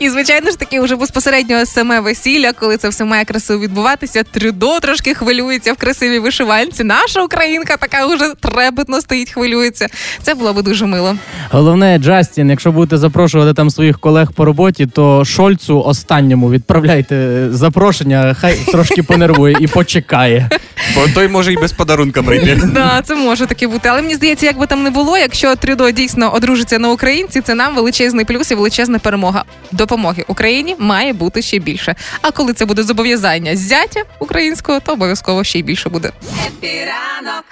[0.00, 4.22] І звичайно ж таки, вже безпосередньо саме весілля, коли це все має красиво відбуватися.
[4.22, 6.84] Трюдо трошки хвилюється в красивій вишиванці.
[6.84, 9.86] Наша українка така вже трепетно стоїть, хвилюється.
[10.22, 11.16] Це було би дуже мило.
[11.50, 18.36] Головне, Джастін, якщо будете запрошувати там своїх колег по роботі, то Шольцу останньому відправляйте запрошення,
[18.40, 20.50] хай трошки понервує і почекає.
[20.94, 22.62] Бо той може і без подарунка прийти.
[22.74, 23.88] Да, це може таке бути.
[23.88, 27.54] Але мені здається, як би там не було, якщо Трюдо дійсно одружиться на українці, це
[27.54, 29.44] нам величезний плюс і величезна перемога.
[29.80, 31.94] Допомоги Україні має бути ще більше.
[32.22, 36.12] А коли це буде зобов'язання зятя українського, то обов'язково ще й більше буде.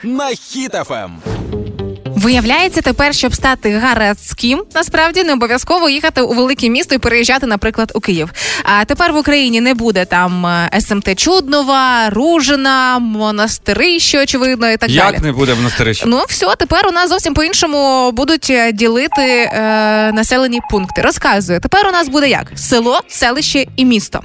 [0.03, 0.31] на
[0.91, 1.23] Ем.
[2.19, 7.93] Виявляється, тепер, щоб стати гарадським, насправді не обов'язково їхати у велике місто і переїжджати, наприклад,
[7.95, 8.31] у Київ.
[8.63, 14.91] А тепер в Україні не буде там е, СМТ Чуднова, Ружина, Монастирище, очевидно, і так
[14.91, 15.23] Як далі.
[15.23, 16.05] не буде в Монастирищі?
[16.07, 21.03] Ну все, тепер у нас зовсім по-іншому будуть е, ділити е, населені пункти.
[21.03, 24.21] Розказую, тепер у нас буде як село, селище і місто.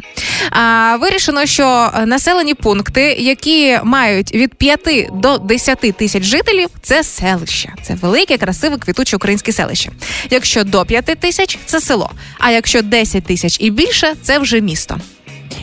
[0.52, 7.70] А вирішено, що населені пункти, які мають від 5 до 10 тисяч жителів, це селище.
[7.84, 9.92] Це велике, красиве, квітуче українське селище.
[10.30, 12.12] Якщо до 5 тисяч, це село.
[12.40, 14.98] А якщо 10 тисяч і більше, це вже місто.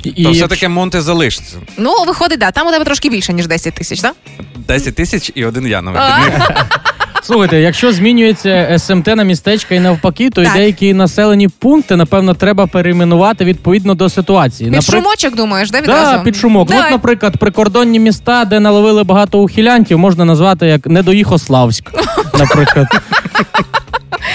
[0.04, 1.56] І То все-таки Монте залишиться.
[1.76, 4.14] Ну, виходить, да, там у тебе трошки більше, ніж 10 тисяч, так?
[4.56, 5.92] 10 тисяч і один я на.
[7.22, 10.52] Слухайте, якщо змінюється СМТ на містечка і навпаки, то Так.
[10.52, 14.70] деякі населені пункти, напевно, треба перейменувати відповідно до ситуації.
[14.70, 16.12] Під шумочок, думаєш, да, відразу?
[16.12, 16.68] Да, під шумок.
[16.68, 16.84] Давай.
[16.84, 21.84] От, наприклад, прикордонні міста, де наловили багато ухилянтів, можна назвати як Недоїхославськ,
[22.38, 22.86] наприклад.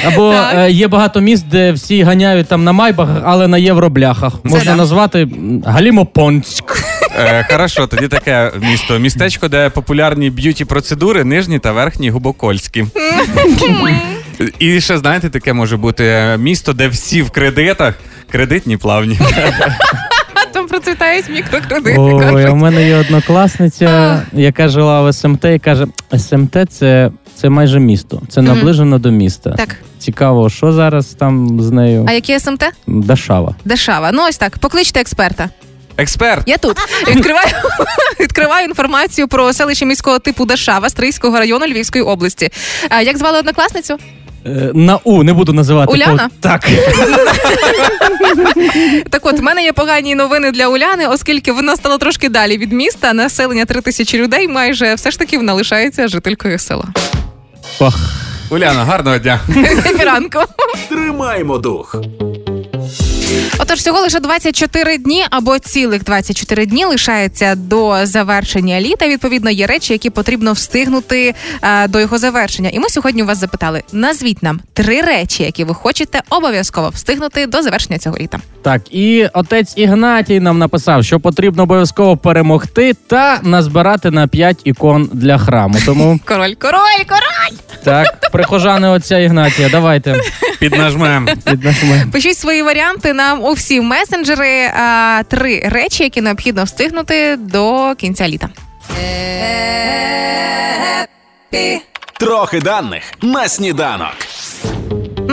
[0.08, 0.54] Або Так.
[0.58, 4.34] е, є багато міст, де всі ганяють там на майбах, але на євробляхах.
[4.44, 4.76] Можна да.
[4.78, 6.85] назвати м, Галімопонськ.
[7.20, 9.00] Е, Хорошо, тоді таке місто.
[9.00, 12.86] Містечко, де популярні б'юті процедури, нижні та верхні губокольські.
[14.60, 17.94] І ще знаєте, таке може бути е, місто, де всі в кредитах,
[18.32, 19.20] кредитні плавні.
[20.54, 21.96] Там процвітають мікрокредити.
[22.00, 27.80] Ой, у мене є однокласниця, яка жила в СМТ, і каже: СМТ це, це майже
[27.80, 29.50] місто, це наближено до міста.
[29.52, 32.06] Так, Цікаво, що зараз там з нею?
[32.10, 32.64] а яке СМТ?
[32.88, 33.56] Дашава.
[33.66, 34.12] Дешава.
[34.14, 34.58] Ну ось так.
[34.60, 35.50] Покличте експерта.
[35.98, 36.44] Експерт.
[36.46, 36.78] Я тут
[37.08, 37.48] відкриваю,
[38.20, 42.50] відкриваю інформацію про селище міського типу Дашава Стрийського району Львівської області.
[42.90, 43.98] А, як звали однокласницю?
[44.46, 45.94] Е, На У не буду називати.
[45.94, 46.30] Уляна?
[46.42, 46.68] по- Так.
[49.10, 52.72] Так от, в мене є погані новини для Уляни, оскільки вона стала трошки далі від
[52.72, 53.14] міста.
[53.14, 54.48] Населення три тисячі людей.
[54.48, 56.86] Майже все ж таки вона лишається жителькою села.
[57.80, 57.96] Ох.
[58.50, 59.40] Уляна, гарного дня.
[60.06, 60.40] Ранку.
[60.90, 61.96] Тримаємо дух.
[63.60, 69.08] Отож, всього лише 24 дні або цілих 24 дні лишається до завершення літа.
[69.08, 72.70] Відповідно, є речі, які потрібно встигнути е, до його завершення.
[72.70, 77.48] І ми сьогодні у вас запитали: назвіть нам три речі, які ви хочете обов'язково встигнути
[77.48, 78.40] до завершення цього літа.
[78.62, 85.10] Так, і отець Ігнатій нам написав, що потрібно обов'язково перемогти та назбирати на 5 ікон
[85.14, 85.78] для храму.
[85.86, 87.58] Тому Король, король, король!
[87.84, 90.20] так, прихожани отця Ігнатія, давайте
[90.60, 91.28] Піднажмем.
[91.46, 92.12] піднажмемо.
[92.12, 94.72] Пишіть свої варіанти нам у всі месенджери.
[94.76, 98.50] А, три речі, які необхідно встигнути до кінця літа.
[102.20, 104.16] Трохи даних на сніданок.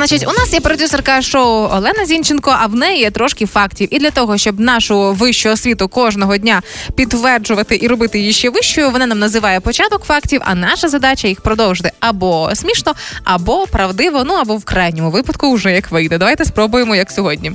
[0.03, 3.89] Значить, у нас є продюсерка шоу Олена Зінченко, а в неї є трошки фактів.
[3.91, 6.63] І для того, щоб нашу вищу освіту кожного дня
[6.95, 11.41] підтверджувати і робити її ще вищою, вона нам називає початок фактів, а наша задача їх
[11.41, 16.19] продовжити або смішно, або правдиво, ну або в крайньому випадку вже як вийде.
[16.19, 17.53] Давайте спробуємо, як сьогодні.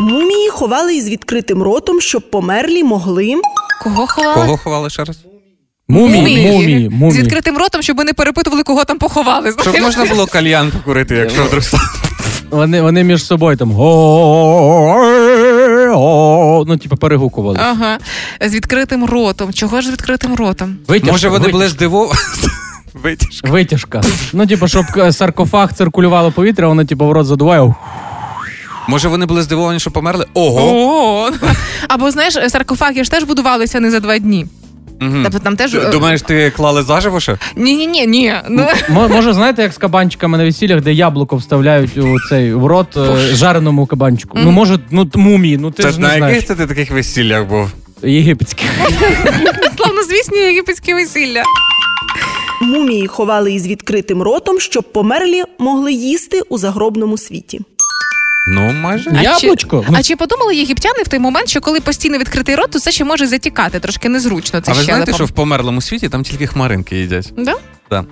[0.00, 3.34] Мумії ховали із відкритим ротом, щоб померлі могли.
[3.82, 4.34] Кого ховали?
[4.34, 5.18] Кого ховали ще раз?
[5.90, 7.22] Мумії, мумії, З мумії.
[7.22, 9.54] відкритим ротом, щоб не перепитували, кого там поховали.
[9.60, 11.62] Щоб можна було кальян покурити, якщо вдруг.
[12.50, 13.72] Вони, вони між собою там
[16.68, 17.58] ну, типу, перегукували.
[17.62, 17.98] Ага,
[18.40, 19.52] з відкритим ротом.
[19.52, 20.76] Чого ж з відкритим ротом?
[20.88, 22.20] Витяжка, Може, вони були здивовані.
[22.94, 23.50] Витяжка.
[23.50, 24.00] Витяжка.
[24.32, 27.74] Ну, типу, щоб саркофаг циркулювало повітря, воно, типу, в рот задуває.
[28.88, 30.26] Може, вони були здивовані, що померли?
[30.34, 30.60] Ого.
[31.26, 31.30] О,
[31.88, 34.46] або знаєш, саркофаги ж теж будувалися не за два дні.
[35.00, 37.38] Тобто там теж Думаєш, ти клали заживо ще?
[37.56, 38.34] ні, ні, ні, ні.
[38.50, 42.96] Ну Може, знаєте, як з кабанчиками на весіллях, де яблуко вставляють у цей в рот
[42.96, 44.38] е, жареному кабанчику.
[44.42, 46.46] Ну, може, ну мумії, ну ти Це ж на не яких знаєш.
[46.46, 47.68] це ти таких весіллях був?
[48.02, 48.70] Єгипетських.
[49.76, 51.42] славнозвісні єгипетські весілля.
[52.62, 57.60] Мумії ховали із відкритим ротом, щоб померлі могли їсти у загробному світі.
[58.46, 59.10] Ну, майже.
[59.18, 59.84] А Яблучко?
[59.88, 62.90] Чи, а чи подумали єгиптяни в той момент, що коли постійно відкритий рот, то це
[62.92, 64.60] ще може затікати, трошки незручно.
[64.60, 67.32] Це А ви знаєте, що в померлому світі там тільки хмаринки їдять?
[67.36, 67.54] Да?
[67.88, 68.04] Так.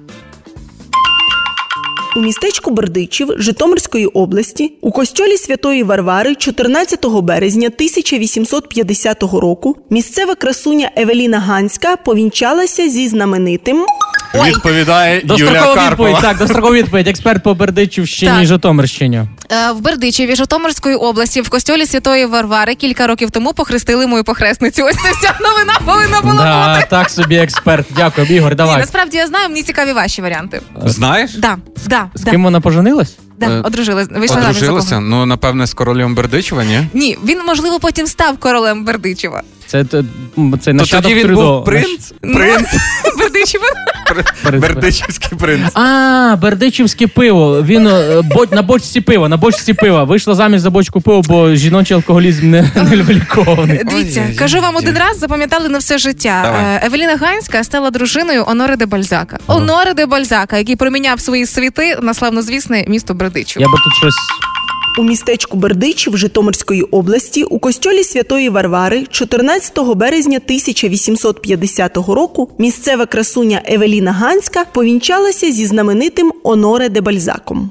[2.17, 10.91] У містечку Бердичів Житомирської області у костьолі Святої Варвари 14 березня 1850 року місцева красуня
[10.97, 13.87] Евеліна Ганська повінчалася зі знаменитим
[14.47, 16.21] Відповідає Юлія Дострокова відповідь, Карпова.
[16.21, 17.09] так, дострокова відповідь.
[17.09, 18.43] Експерт по Бердичівщині Так.
[18.43, 19.23] і Житомирщині.
[19.53, 24.85] Е, В Бердичеві Житомирської області в костьолі Святої Варвари кілька років тому похрестили мою похресницю.
[24.85, 26.87] Ось це вся новина повинна була Да, бути.
[26.91, 27.87] так собі експерт.
[27.97, 30.61] Дякую, Ігор, Ні, насправді я знаю, мені цікаві ваші варіанти.
[30.85, 31.35] Знаєш?
[31.35, 31.57] Да,
[31.87, 33.17] да, З да, ким вона поженилась?
[33.39, 34.09] да, Е, одружилась.
[34.11, 35.01] Вийшла Одружилася?
[35.01, 36.87] Ну, напевне, з королем Бердичева, ні?
[36.95, 39.43] Ні, він можливо потім став королем Бердичева.
[39.67, 40.03] Це, це,
[40.61, 42.13] це То тоді він був принц?
[42.21, 42.69] Принц?
[43.19, 43.65] Бердичева.
[44.53, 45.71] Бердичівський принц.
[45.75, 47.63] А, бердичівське пиво.
[47.63, 50.05] Він е, бо- на бочці пива, на бочці пива.
[50.05, 53.81] Вийшла заміж за бочку пива, бо жіночий алкоголізм не, не лікований.
[53.85, 56.55] Дивіться, кажу вам один раз, запам'ятали на все життя.
[56.83, 59.39] Е, Евеліна Ганська стала дружиною Онори де Бальзака.
[59.47, 63.63] Онори де Бальзака, який проміняв свої світи на славнозвісне місто Бердичів.
[63.63, 64.15] Я би тут щось.
[64.99, 73.63] У містечку Бердичів Житомирської області у костьолі Святої Варвари 14 березня 1850 року місцева красуня
[73.65, 77.71] Евеліна Ганська повінчалася зі знаменитим Оноре де Бальзаком.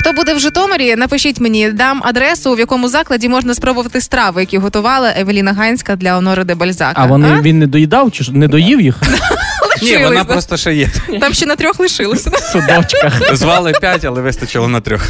[0.00, 4.58] Хто буде в Житомирі, напишіть мені, дам адресу, в якому закладі можна спробувати страви, які
[4.58, 6.94] готувала Евеліна Ганська для Оноре де Бальзака.
[7.02, 9.00] А вони він не доїдав чи ж- не доїв їх
[9.82, 10.32] Ні, Лишились, вона да?
[10.32, 10.90] просто ще є.
[11.20, 12.30] Там ще на трьох лишилося.
[12.52, 12.82] Судочка.
[12.92, 13.36] судочках?
[13.36, 15.08] Звали п'ять, але вистачило на трьох.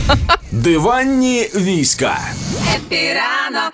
[0.50, 2.18] Диванні війська.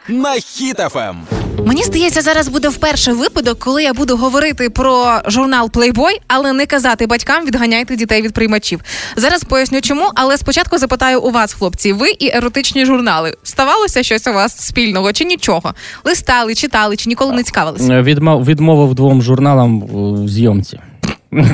[0.08, 1.16] На Хіт FM.
[1.64, 6.66] Мені здається, зараз буде вперше випадок, коли я буду говорити про журнал Playboy, але не
[6.66, 8.80] казати батькам відганяйте дітей від приймачів.
[9.16, 13.34] Зараз поясню чому, але спочатку запитаю у вас, хлопці, ви і еротичні журнали.
[13.42, 15.74] Ставалося щось у вас спільного чи нічого?
[16.04, 17.92] Листали, читали, чи ніколи не цікавилися?
[17.92, 20.80] Е, Відмов, відмовив двом журналам в зйомці.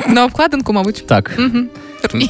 [0.07, 1.03] На обкладинку, мабуть.
[1.07, 1.39] Так.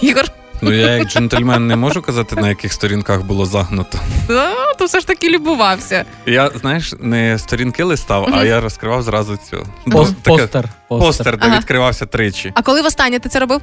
[0.02, 0.26] Ігор.
[0.64, 4.00] Ну я як джентльмен не можу казати, на яких сторінках було загнуто.
[4.30, 6.06] А, то все ж таки любувався.
[6.26, 9.68] Я, знаєш, не сторінки листав, а я розкривав зразу цю.
[9.88, 10.70] Пос- таке- Постер.
[10.88, 11.58] Постер, де Ага.
[11.58, 12.52] відкривався тричі.
[12.56, 13.62] А коли востаннє ти це робив?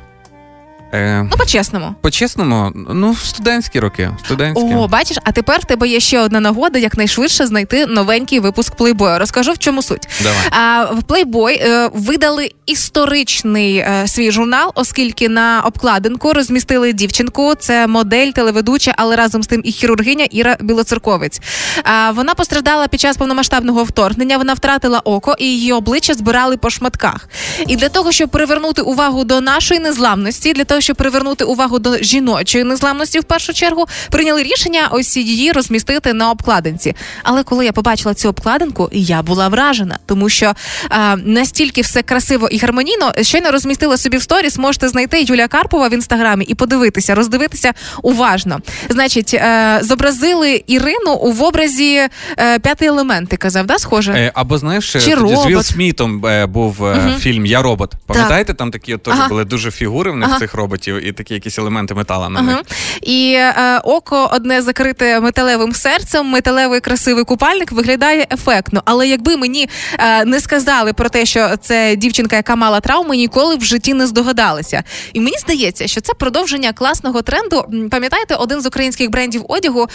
[0.93, 1.95] Е, Ну, по-чесному.
[2.01, 4.11] по-чесному, ну, в студентські роки.
[4.23, 4.75] в Студентські.
[4.75, 9.19] О, бачиш, а тепер в тебе є ще одна нагода якнайшвидше знайти новенький випуск Playboy.
[9.19, 10.09] Розкажу, в чому суть.
[10.23, 10.39] Давай.
[10.51, 17.55] А в Playboy е, видали історичний е, свій журнал, оскільки на обкладинку розмістили дівчинку.
[17.55, 21.41] Це модель, телеведуча, але разом з тим і хірургиня Іра Білоцерковець.
[21.85, 24.37] А вона постраждала під час повномасштабного вторгнення.
[24.39, 27.29] Вона втратила око, і її обличчя збирали по шматках.
[27.67, 31.97] І для того, щоб привернути увагу до нашої незламності, для того, щоб привернути увагу до
[31.99, 36.95] жіночої незламності, в першу чергу прийняли рішення ось її розмістити на обкладинці.
[37.23, 40.53] Але коли я побачила цю обкладинку, я була вражена, тому що
[40.89, 43.13] а, настільки все красиво і гармонійно.
[43.23, 44.59] Щойно розмістила собі в сторіс.
[44.59, 48.59] Можете знайти Юлія Карпова в інстаграмі і подивитися, роздивитися уважно.
[48.89, 53.29] Значить, е, зобразили Ірину у в образі е, п'ятий елемент.
[53.31, 54.13] Ти казав, да, схоже?
[54.13, 55.47] Е, або знаєш, Чи тоді з?
[55.47, 57.15] Вілл Смітом е, був е, Мгм.
[57.19, 57.93] фільм Я робот.
[58.07, 59.29] Пам'ятаєте, там такі от теж Ага.
[59.29, 60.39] були дуже фігури в них Ага.
[60.39, 60.70] цих роботів
[61.03, 62.53] і такі якісь елементи метала на Ага.
[62.53, 62.61] них.
[63.03, 68.83] І е, око одне закрите металевим серцем, металевий красивий купальник виглядає ефектно.
[68.85, 73.57] Але якби мені е, не сказали про те, що це дівчинка, яка мала травми, ніколи
[73.57, 74.83] в житті не здогадалися.
[75.13, 77.65] І мені здається, що це продовження класного тренду.
[77.91, 79.87] Пам'ятаєте, один з українських брендів одягу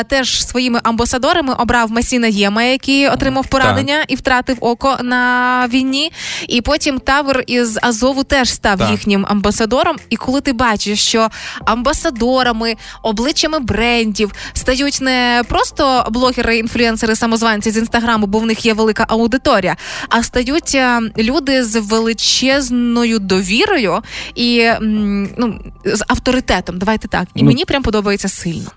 [0.00, 6.12] е, теж своїми амбасадорами обрав Масіна Єма, який отримав поранення і втратив око на війні.
[6.48, 8.90] І потім Тавр із Азову теж став Так.
[8.90, 9.96] їхнім амбасадором.
[10.12, 11.28] І коли ти бачиш, що
[11.64, 18.74] амбасадорами, обличчями брендів стають не просто блогери, інфлюенсери, самозванці з інстаграму, бо в них є
[18.74, 19.76] велика аудиторія,
[20.08, 24.02] а стають е, люди з величезною довірою
[24.34, 26.78] і ну, з авторитетом.
[26.78, 27.28] Давайте так.
[27.34, 27.48] І Ну.
[27.48, 28.70] мені прям подобається сильно.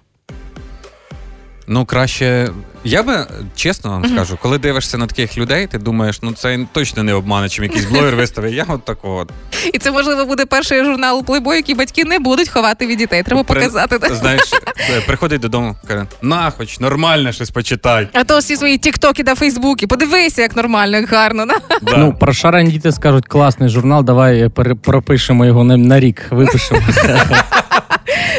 [1.68, 2.50] Ну, краще.
[2.88, 7.04] Я би чесно вам скажу, коли дивишся на таких людей, ти думаєш, ну це точно
[7.04, 8.54] не обмане, чим якийсь блогер виставив.
[8.54, 9.28] Я от такого.
[9.74, 13.24] І це можливо буде перший журнал Playboy, який батьки не будуть ховати від дітей.
[13.24, 14.00] Треба При- показати.
[14.00, 14.16] так?
[14.16, 14.42] Знаєш,
[14.98, 18.08] е, приходить додому, каже, на, хоч нормальне щось почитай.
[18.14, 19.88] А то всі свої тіктоки та фейсбуки.
[19.88, 21.46] Подивися, як нормально, як гарно.
[21.46, 21.56] Да?
[21.82, 21.98] Да.
[21.98, 24.50] Ну, про шарені діти скажуть, класний журнал, давай
[24.84, 26.82] пропишемо його на рік, випишемо.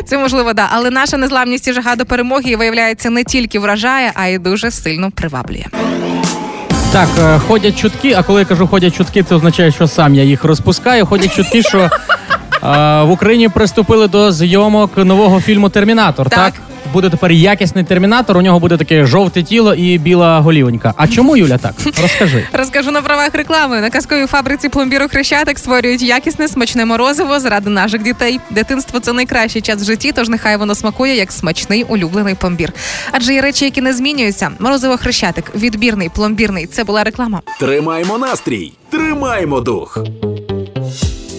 [0.06, 0.68] Це можливо, да.
[0.70, 5.10] Але наша незламність і жага до перемоги виявляється не тільки вражає, а й дуже сильно
[5.10, 5.64] приваблює.
[6.92, 10.22] Так, е, ходять чутки, а коли я кажу ходять чутки, це означає, що сам я
[10.22, 11.06] їх розпускаю.
[11.06, 11.90] Ходять чутки, що е,
[13.02, 16.30] в Україні приступили до зйомок нового фільму Термінатор.
[16.30, 16.38] Так.
[16.38, 16.54] Так.
[16.92, 18.36] Буде тепер якісний термінатор.
[18.36, 20.94] У нього буде таке жовте тіло і біла голівонька.
[20.96, 21.74] А чому Юля так?
[22.02, 22.44] Розкажи.
[22.52, 23.80] Розкажу на правах реклами.
[23.80, 28.40] На казковій фабриці пломбіру Хрещатик створюють якісне смачне морозиво заради наших дітей.
[28.50, 32.72] Дитинство це найкращий час в житті, тож нехай воно смакує як смачний улюблений пломбір.
[33.12, 34.50] Адже є речі, які не змінюються.
[34.58, 36.66] Морозиво Хрещатик, відбірний, пломбірний.
[36.66, 37.40] Це була реклама.
[37.60, 39.98] Тримаємо настрій, тримаємо дух.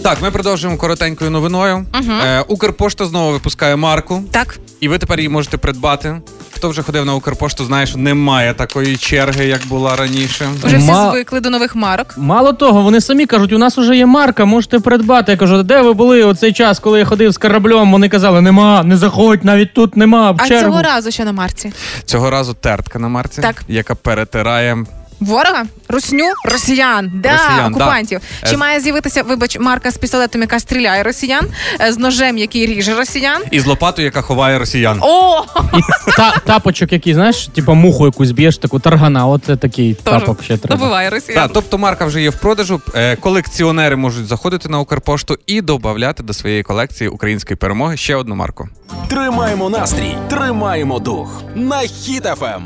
[0.04, 1.86] Так, ми продовжуємо коротенькою новиною.
[2.26, 6.22] Е, Укрпошта знову випускає марку, Так, і ви тепер її можете придбати.
[6.52, 10.48] Хто вже ходив на Укрпошту, знає, що немає такої черги, як була раніше.
[10.64, 12.14] вже всі Ма- звикли до нових марок.
[12.18, 15.32] Мало того, вони самі кажуть, у нас вже є марка, можете придбати.
[15.32, 17.92] Я кажу, де ви були у цей час, коли я ходив з кораблем?
[17.92, 20.32] Вони казали, нема, не заходь, навіть тут нема.
[20.32, 20.64] В А чергу.
[20.72, 21.74] цього разу що на марці?
[22.06, 23.64] Цього разу тертка на марці, Так.
[23.68, 24.78] яка перетирає.
[25.20, 27.68] Ворога, русню, росіян, да, Росіян, да.
[27.68, 28.20] окупантів.
[28.48, 31.46] Чи Е, має з'явитися, вибач, марка з пістолетом, яка стріляє росіян,
[31.82, 33.42] е, з ножем, який ріже росіян?
[33.52, 34.98] І з лопатою, яка ховає росіян.
[35.02, 35.44] О,
[35.78, 39.28] І та, тапочок, який, знаєш, типу муху якусь б'єш, таку таргана.
[39.28, 40.76] От такий Тоже тапок ще треба.
[40.76, 41.42] добиває росіян.
[41.42, 42.82] Так, тобто марка вже є в продажу.
[42.96, 48.36] Е, Колекціонери можуть заходити на Укрпошту і додати до своєї колекції української перемоги ще одну
[48.36, 48.70] марку.
[49.08, 51.42] Тримаємо настрій, тримаємо дух.
[51.56, 52.64] На Хіт FM.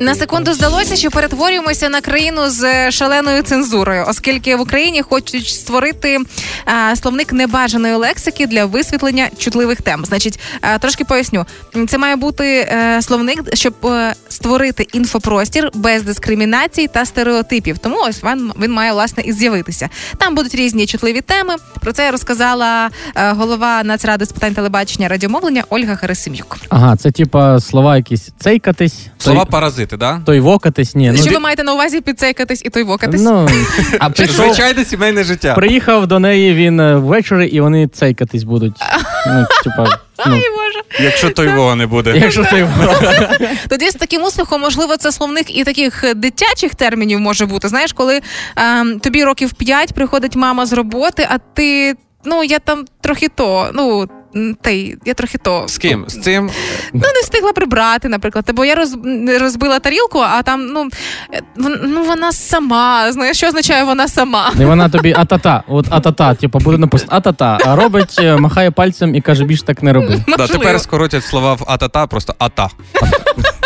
[0.00, 6.18] На секунду здалося, що перетворюємося на країну з шаленою цензурою, оскільки в Україні хочуть створити
[6.90, 10.04] е, словник небажаної лексики для висвітлення чутливих тем.
[10.04, 11.46] Значить, е, трошки поясню.
[11.88, 17.78] Це має бути е, словник, щоб е, створити інфопростір без дискримінації та стереотипів.
[17.78, 19.88] Тому ось він, він має власне і з'явитися.
[20.18, 21.54] Там будуть різні чутливі теми.
[21.80, 26.56] Про це розказала е, голова Нацради з питань телебачення радіомовлення Ольга Харисим'юк.
[26.68, 29.50] Ага, це типа слова якісь цейкатись, Слова той,
[29.90, 30.20] паразити, да?
[30.26, 30.94] той вокатись.
[30.94, 33.22] Ні, ну, що ви маєте на увазі підцейкатись і той вокатись?
[33.22, 33.48] ну
[33.98, 35.54] а прийшов, Звичайне сімейне життя.
[35.54, 38.74] приїхав до неї він е, ввечері, і вони цейкатись будуть.
[39.26, 41.04] Ну, типа, ну, Ай, Боже.
[41.04, 42.14] Якщо той вого не буде.
[42.16, 42.68] якщо ти
[43.68, 47.68] Тоді з таким успіхом, можливо, це словник і таких е, дитячих термінів може бути.
[47.68, 48.20] Знаєш, коли
[48.56, 51.94] ем, тобі років 5 приходить мама з роботи, а ти.
[52.24, 53.70] Ну, я там трохи то.
[53.74, 54.08] Ну,
[54.60, 55.64] та й я трохи то.
[55.68, 56.04] З ким?
[56.08, 56.50] З цим?
[56.92, 58.50] Ну, не встигла прибрати, наприклад.
[58.54, 58.96] Бо я роз,
[59.40, 60.88] розбила тарілку, а там, ну,
[61.34, 61.40] е,
[61.82, 63.12] ну вона сама.
[63.12, 64.52] Знаєш, що означає вона сама?
[64.60, 69.14] І вона тобі атата, от атата, типу, буде написано атата, а робить, е, махає пальцем
[69.14, 70.24] і каже, більш так не роби.
[70.38, 72.68] Да, тепер скоротять слова в атата, просто ата.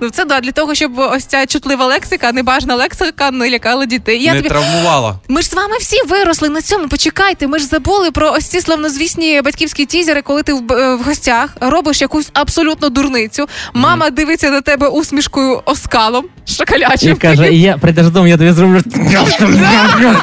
[0.00, 4.22] Ну, це да, для того, щоб ось ця чутлива лексика, небажана лексика не лякала дітей.
[4.22, 5.18] Я не тобі травмувала.
[5.28, 6.88] Ми ж з вами всі виросли на цьому.
[6.88, 7.46] Почекайте.
[7.46, 11.56] Ми ж забули про ось ці славнозвісні батьківські тізери, коли ти в, е, в гостях
[11.60, 13.48] робиш якусь абсолютно дурницю.
[13.74, 17.16] Мама дивиться на тебе усмішкою оскалом І шоколячим.
[17.16, 18.80] каже, і я прийдеш додому, я тобі зроблю.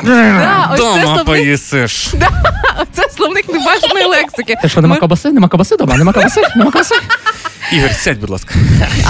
[0.04, 2.08] Да, ось це Дома словник, поїсиш.
[2.94, 4.56] це словник небажаної лексики.
[4.62, 5.32] Ти що, нема кабаси?
[5.32, 5.98] Нема кабаси дома?
[5.98, 6.42] Нема кабаси?
[6.56, 6.96] Нема кабаси?
[7.72, 8.54] Ігор, сядь, будь ласка.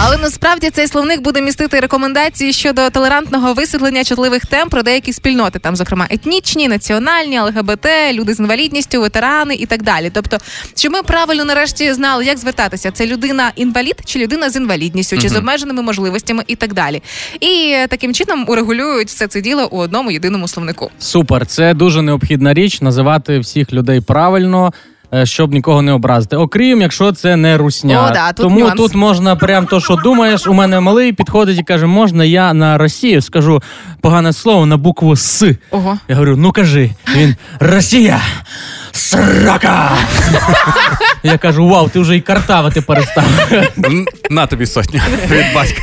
[0.03, 5.59] Але насправді цей словник буде містити рекомендації щодо толерантного висвітлення чутливих тем про деякі спільноти,
[5.59, 10.11] там, зокрема, етнічні, національні, ЛГБТ, люди з інвалідністю, ветерани і так далі.
[10.13, 10.37] Тобто,
[10.75, 15.29] щоб ми правильно нарешті знали, як звертатися, це людина інвалід чи людина з інвалідністю, чи
[15.29, 17.01] з обмеженими можливостями і так далі.
[17.39, 20.91] І таким чином урегулюють все це діло у одному єдиному словнику.
[20.99, 24.73] Супер, це дуже необхідна річ називати всіх людей правильно.
[25.13, 28.07] Е, Щоб нікого не образити, окрім якщо це не русня.
[28.09, 28.75] О, да, тут Тому нюанс.
[28.77, 30.47] тут можна прям то, що думаєш.
[30.47, 33.61] У мене малий підходить і каже: можна я на Росію скажу
[34.01, 35.55] погане слово на букву С.
[35.71, 35.97] Ого.
[36.07, 36.91] Я говорю, ну кажи.
[37.15, 38.19] Він Росія!
[38.91, 39.91] Срака!
[41.23, 43.23] Я кажу, вау, ти вже і картавити перестав.
[44.29, 45.81] На тобі сотню від батька.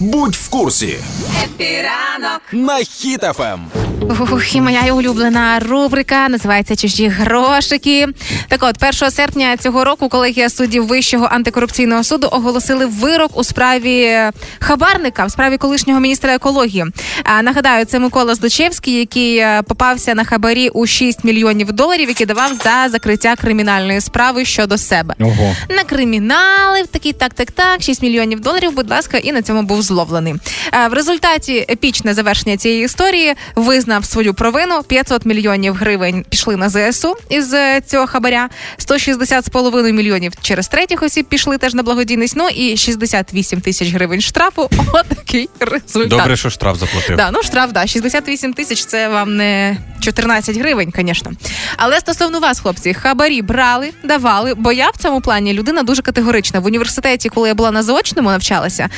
[0.00, 0.98] Будь в курсі.
[2.52, 3.60] На Хіт FM.
[4.08, 8.06] Ух, і моя улюблена рубрика називається Чужі грошики.
[8.48, 14.18] Так от, 1 серпня цього року колегія суддів Вищого антикорупційного суду оголосили вирок у справі
[14.58, 16.84] хабарника, в справі колишнього міністра екології.
[17.24, 22.26] А, нагадаю, це Микола Злочевський, який е, попався на хабарі у 6 мільйонів доларів, які
[22.26, 25.14] давав за закриття кримінальної справи щодо себе.
[25.20, 25.54] Ого.
[25.70, 29.82] На кримінали такий так, так, так, 6 мільйонів доларів, будь ласка, і на цьому був
[29.82, 30.34] зловлений.
[30.74, 34.82] Е, В результаті епічне завершення цієї історії визнав свою провину.
[34.82, 38.48] 500 мільйонів гривень пішли на ЗСУ із е, цього хабаря.
[38.78, 42.36] 160,5 мільйонів через третіх осіб пішли теж на благодійність.
[42.36, 44.70] Ну і 68 тисяч гривень штрафу.
[44.92, 46.08] Отакий результат.
[46.08, 47.16] Добре, що штраф заплатив.
[47.16, 51.32] Да, ну штраф, да, 68 тисяч це вам не 14 гривень, звісно.
[51.76, 56.60] Але стосовно вас, хлопці, хабарі брали, давали, бо я в цьому плані людина дуже категорична.
[56.60, 58.88] В університеті, коли я була на заочному, навчалася,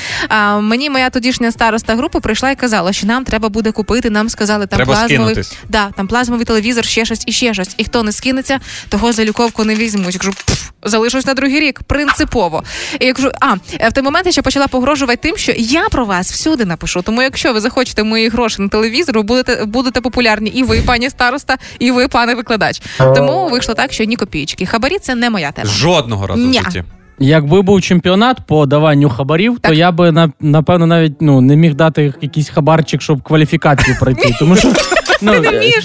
[0.40, 4.11] а, мені моя тодішня староста групи прийшла і казала, що нам треба буде купити.
[4.11, 5.59] Нам сказали там Треба плазмовий, скинутись.
[5.68, 7.74] да, там плазмовий телевізор, ще щось і ще щось.
[7.76, 10.15] І хто не скинеться, того за люковку не візьмуть.
[10.15, 12.62] Я кажу, «Пф, залишусь на другий рік, принципово.
[13.00, 15.88] І я кажу, а е, в той момент я ще почала погрожувати тим, що я
[15.88, 17.02] про вас всюди напишу.
[17.02, 21.10] Тому якщо ви захочете мої гроші на телевізор, ви будете будете популярні і ви, пані
[21.10, 22.83] староста, і ви, пане викладач.
[22.98, 24.67] Тому вийшло так, що ні копійки.
[24.67, 25.71] Хабарі це не моя тема.
[25.71, 26.60] Жодного разу Ня.
[26.60, 26.85] в житті.
[27.23, 29.71] Якби був чемпіонат по даванню хабарів, Так.
[29.73, 34.35] то я би на- напевно навіть ну не міг дати якийсь хабарчик, щоб кваліфікацію пройти.
[34.38, 34.73] Тому що
[35.23, 35.33] ну?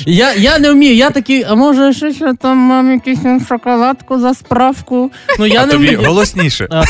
[0.05, 0.95] Я, я не вмію.
[0.95, 5.11] Я такий, а може ще, ще там мам якусь шоколадку за справку.
[5.39, 6.03] Ну я А не тобі вмію.
[6.09, 6.67] голосніше.
[6.71, 6.83] А,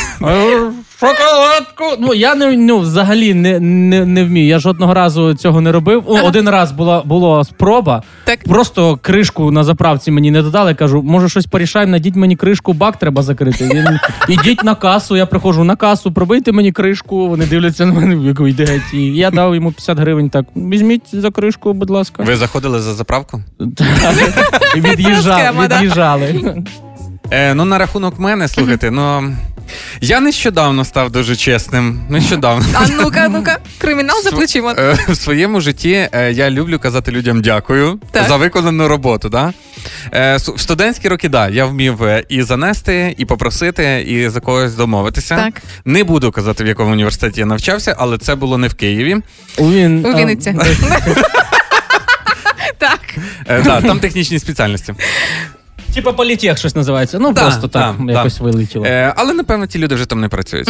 [1.08, 1.84] Шоколадку.
[2.00, 4.48] Ну я не ну взагалі не, не, не вмію.
[4.48, 6.04] Я жодного разу цього не робив.
[6.08, 8.04] О, один раз була була спроба.
[8.24, 8.44] Так.
[8.44, 10.74] Просто кришку на заправці мені не додали.
[10.74, 13.66] Кажу, може щось порішаємо, надіть мені кришку, бак треба закрити.
[13.74, 15.18] Він ідіть на касу.
[15.18, 17.28] Я приходжу на касу, пробийте мені кришку.
[17.28, 18.82] Вони дивляться на мене, яку йде.
[18.94, 20.30] І я дав йому 50 гривень.
[20.30, 22.24] Так, візьміть за кришку, будь ласка.
[22.24, 23.42] Ви заходили за заправку?
[24.76, 26.66] Від'їжджали.
[27.32, 29.34] Е, ну, на рахунок мене, слухайте, ну.
[30.02, 32.00] Я нещодавно став дуже чесним.
[32.10, 32.66] Нещодавно.
[32.74, 34.74] А ну-ка, ну-ка, кримінал за плечима.
[35.08, 38.28] В своєму житті е, я люблю казати людям дякую Так.
[38.28, 39.30] за виконану роботу.
[39.30, 39.54] Да?
[40.14, 44.76] Е, В студентські роки, да, я вмів е, і занести, і попросити, і за когось
[44.76, 45.36] домовитися.
[45.36, 45.62] Так.
[45.86, 49.18] Не буду казати, в якому університеті я навчався, але це було не в Києві.
[49.58, 50.56] У, він, У Вінниці.
[52.78, 53.00] Так.
[53.84, 54.94] Там технічні спеціальності.
[55.96, 57.20] Типа політех щось називається.
[57.20, 58.44] Ну Да, просто так да, якось да.
[58.44, 58.86] вилетіло.
[58.86, 60.70] Е, але напевно ті люди вже там не працюють.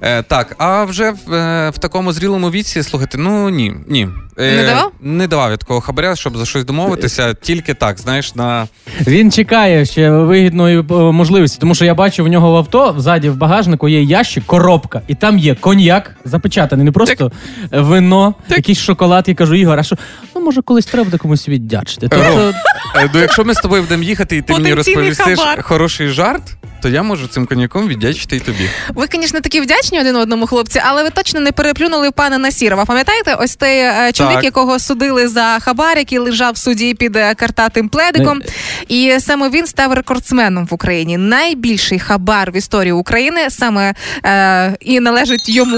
[0.00, 4.08] Е, так, а вже в, е, в такому зрілому віці, слухайте, ну ні, ні.
[4.38, 4.92] Е, Не давав?
[5.00, 8.66] Не давав я такого хабаря, щоб за щось домовитися, тільки так, знаєш, на
[9.06, 13.28] Він чекає ще вигідної е, можливості, тому що я бачу в нього в авто ззаді
[13.28, 17.32] в багажнику є ящик, коробка, і там є коньяк запечатаний, не просто
[17.72, 19.24] вино, якийсь шоколад.
[19.28, 19.96] Я кажу, Ігор, а що
[20.34, 22.08] ну може колись треба буде комусь віддячити.
[22.08, 22.52] Тобто,
[22.96, 25.62] Е, Ну, якщо ми з тобою будемо їхати, і ти мені Потенційний розповістиш хабар.
[25.62, 26.42] хороший жарт,
[26.82, 28.68] то я можу цим коньяком віддячити і тобі.
[28.94, 32.84] Ви, звісно, такі вдячні один одному, хлопці, але ви точно не переплюнули пана Насірова.
[32.84, 34.44] Пам'ятаєте, ось той е, чоловік, Так.
[34.44, 38.40] якого судили за хабар, який лежав в суді під е, картатим пледиком.
[38.88, 41.16] І саме він став рекордсменом в Україні.
[41.18, 45.76] Найбільший хабар в історії України саме е, і належить йому.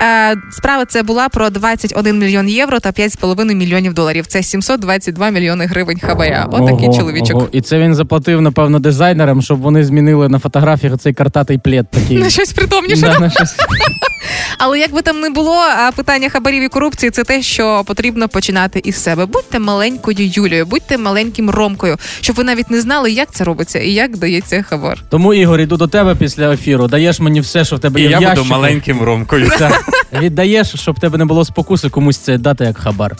[0.00, 4.26] Е, справа це була про 21 мільйон євро та 5,5 мільйонів доларів.
[4.26, 6.48] Це 722 мільйони гривень хабаря.
[6.52, 7.36] Отакий ого, чоловічок.
[7.36, 7.48] ого.
[7.52, 12.16] І це він заплатив, напевно, дизайнерам, щоб вони змінили на фотографіях цей картатий плед такий.
[12.16, 13.00] На щось притомніше.
[13.02, 13.54] Да, на щось.
[14.58, 18.28] Але як би там не було, а, питання хабарів і корупції це те, що потрібно
[18.28, 19.26] починати із себе.
[19.26, 23.90] Будьте маленькою Юлією, будьте маленьким Ромкою, щоб ви навіть не знали, як це робиться і
[23.92, 24.98] як дається хабар.
[25.08, 26.86] Тому, Ігор, іду до тебе після ефіру.
[26.88, 28.42] Даєш мені все, що в тебе І є в я ящику.
[28.42, 29.50] буду маленьким ромкою.
[29.58, 29.84] Так.
[30.12, 33.16] Віддаєш, щоб в тебе не було спокуси комусь це дати як хабар.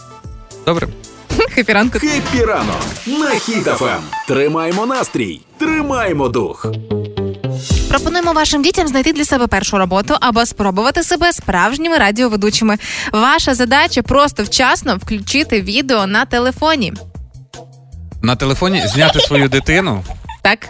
[0.67, 0.87] Добре.
[1.55, 1.99] Хеппі ранок.
[1.99, 4.01] Хеппі ранок на Хіт FM.
[4.29, 6.67] Тримаємо настрій, тримаємо дух.
[7.95, 12.77] Пропонуємо вашим дітям знайти для себе першу роботу або спробувати себе справжніми радіоведучими.
[13.13, 16.93] Ваша задача просто вчасно включити відео на телефоні.
[18.23, 20.05] На телефоні зняти свою дитину,
[20.43, 20.69] Так.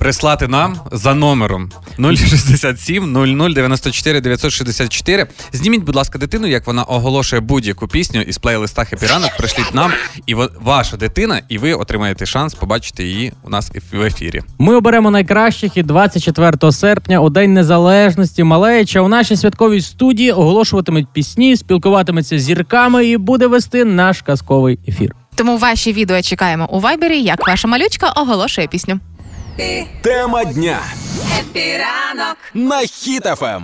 [0.00, 5.26] Прислати нам за номером 067 00 94 964.
[5.52, 9.90] Зніміть, будь ласка, дитину, як вона оголошує будь-яку пісню із плейлиста «Хеппі ранок», Пришліть нам,
[10.26, 14.42] і во- ваша дитина, і ви отримаєте шанс побачити її у нас в ефірі.
[14.58, 21.06] Ми оберемо найкращих і 24 серпня у День Незалежності Малеча у нашій святковій студії оголошуватимуть
[21.12, 25.14] пісні, спілкуватиметься з зірками і буде вести наш казковий ефір.
[25.34, 29.00] Тому ваші відео чекаємо у вайбері, як ваша малючка оголошує пісню.
[30.02, 30.80] Тема дня
[32.54, 33.62] на Хіт FM.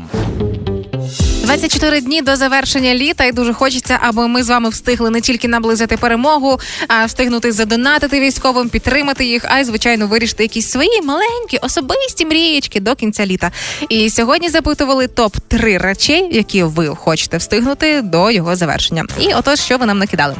[1.42, 5.48] 24 дні до завершення літа, і дуже хочеться, аби ми з вами встигли не тільки
[5.48, 11.58] наблизити перемогу, а встигнути задонатити військовим, підтримати їх, а й звичайно вирішити якісь свої маленькі
[11.62, 13.50] особисті мрієчки до кінця літа.
[13.88, 19.04] І сьогодні запитували топ 3 речей, які ви хочете встигнути до його завершення.
[19.20, 20.34] І отож, що ви нам накидали.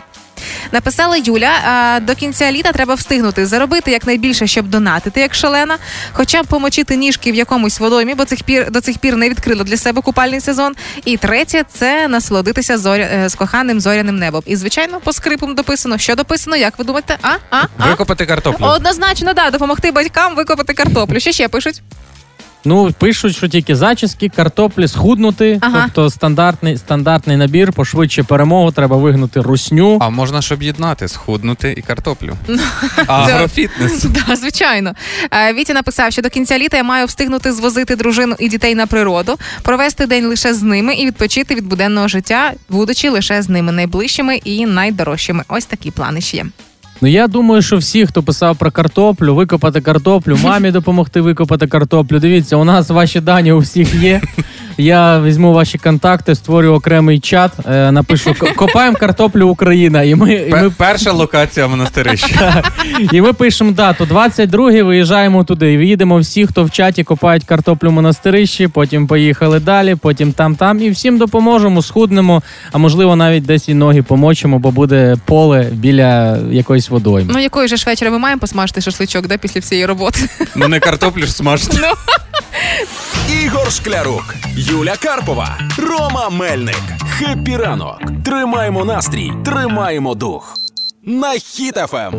[0.72, 5.78] Написала Юля, а, до кінця літа треба встигнути заробити якнайбільше, щоб донатити, як шалена,
[6.12, 9.64] хоча б помочити ніжки в якомусь водоймі, бо цих пір до цих пір не відкрила
[9.64, 10.74] для себе купальний сезон.
[11.04, 14.42] І третє це насолодитися зоря е, з коханим зоряним небом.
[14.46, 15.98] І звичайно, по скрипам дописано.
[15.98, 16.56] Що дописано?
[16.56, 17.18] Як ви думаєте?
[17.22, 17.28] А?
[17.50, 17.62] А?
[17.78, 17.86] а?
[17.90, 18.64] Викопати картоплю.
[18.64, 21.20] Однозначно, да, допомогти батькам викопати картоплю.
[21.20, 21.82] Що ще пишуть?
[22.64, 25.58] Ну, пишуть, що тільки зачіски, картоплі, схуднути.
[25.60, 25.82] Ага.
[25.84, 29.98] Тобто стандартний, стандартний набір, пошвидше перемогу, треба вигнути русню.
[30.00, 32.36] А можна ж об'єднати, схуднути і картоплю.
[33.06, 34.04] Агрофітнес.
[34.28, 34.92] Да, звичайно.
[35.30, 38.86] Е, Вітя написав, що до кінця літа я маю встигнути звозити дружину і дітей на
[38.86, 43.72] природу, провести день лише з ними і відпочити від буденного життя, будучи лише з ними
[43.72, 45.44] найближчими і найдорожчими.
[45.48, 46.46] Ось такі плани ще є.
[47.00, 52.18] Ну я думаю, що всі, хто писав про картоплю, викопати картоплю, мамі допомогти викопати картоплю.
[52.18, 54.20] Дивіться, у нас ваші дані у всіх є.
[54.78, 60.02] Я візьму ваші контакти, створю окремий чат, е, напишу копаємо картоплю Україна.
[60.02, 62.62] І ми, і ми, Перша локація монастирища.
[63.12, 65.74] і ми пишемо дату 22-й, виїжджаємо туди.
[65.74, 70.82] І їдемо всі, хто в чаті копають картоплю монастирищі, потім поїхали далі, потім там, там.
[70.82, 76.38] І всім допоможемо, схуднемо, а можливо навіть десь і ноги помочимо, бо буде поле біля
[76.50, 77.32] якоїсь водойми.
[77.32, 80.20] Ну якої же ж вечора ми маємо посмажити шашличок, да, після всієї роботи?
[80.56, 81.78] Ну не картоплю ж смажити.
[83.44, 84.34] Ігор Шклярук,
[84.68, 86.82] Юля Карпова, Рома Мельник.
[87.18, 88.00] Хеппі ранок.
[88.24, 90.54] Тримаємо настрій, тримаємо дух.
[91.02, 91.34] На
[91.94, 92.12] Ем.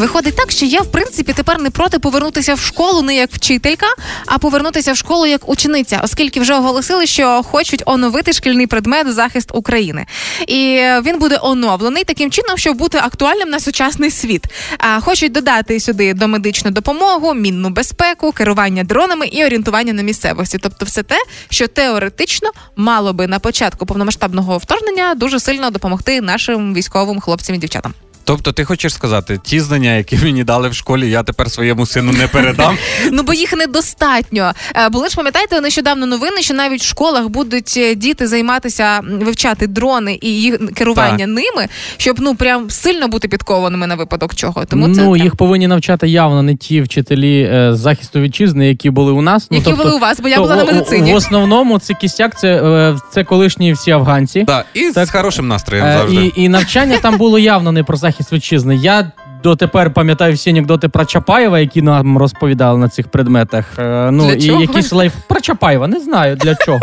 [0.00, 3.86] Виходить так, що я в принципі тепер не проти повернутися в школу не як вчителька,
[4.26, 9.50] а повернутися в школу як учениця, оскільки вже оголосили, що хочуть оновити шкільний предмет захист
[9.52, 10.06] України.
[10.46, 14.44] І він буде оновлений таким чином, щоб бути актуальним на сучасний світ.
[14.78, 20.58] А хочуть додати сюди домедичну допомогу, мінну безпеку, керування дронами і орієнтування на місцевості.
[20.62, 21.16] Тобто, все те,
[21.50, 27.58] що теоретично мало би на початку повномасштабного вторгнення дуже сильно допомогти нашим військовим хлопцям і
[27.58, 27.94] дівчатам.
[28.30, 32.12] Тобто, ти хочеш сказати, ті знання, які мені дали в школі, я тепер своєму сину
[32.12, 32.76] не передам.
[33.12, 34.52] Ну бо їх недостатньо.
[34.76, 39.66] Е, Були ж пам'ятаєте нещодавно новини, що навіть в школах будуть е, діти займатися вивчати
[39.66, 41.28] дрони і їх керування Так.
[41.28, 44.64] ними, щоб ну прям сильно бути підкованими на випадок чого.
[44.64, 48.90] Тому це ну, їх повинні навчати явно не ті вчителі е, з захисту вітчизни, які
[48.90, 49.48] були у нас.
[49.50, 51.12] які ну, тобто, були у вас, бо я то була на медицині.
[51.12, 54.44] В основному це кістяк, це, е, це колишні всі афганці.
[54.46, 55.06] Так, і Так.
[55.08, 56.32] з хорошим настроєм Е, завжди.
[56.36, 58.76] і, і навчання там було явно не про захист вітчизни.
[58.76, 59.12] Я
[59.42, 63.64] дотепер пам'ятаю всі анекдоти про Чапаєва, які нам розповідали на цих предметах.
[63.78, 64.60] Е, ну Для і чого?
[64.60, 66.80] якісь лайф про Чапаєва, не знаю для чого.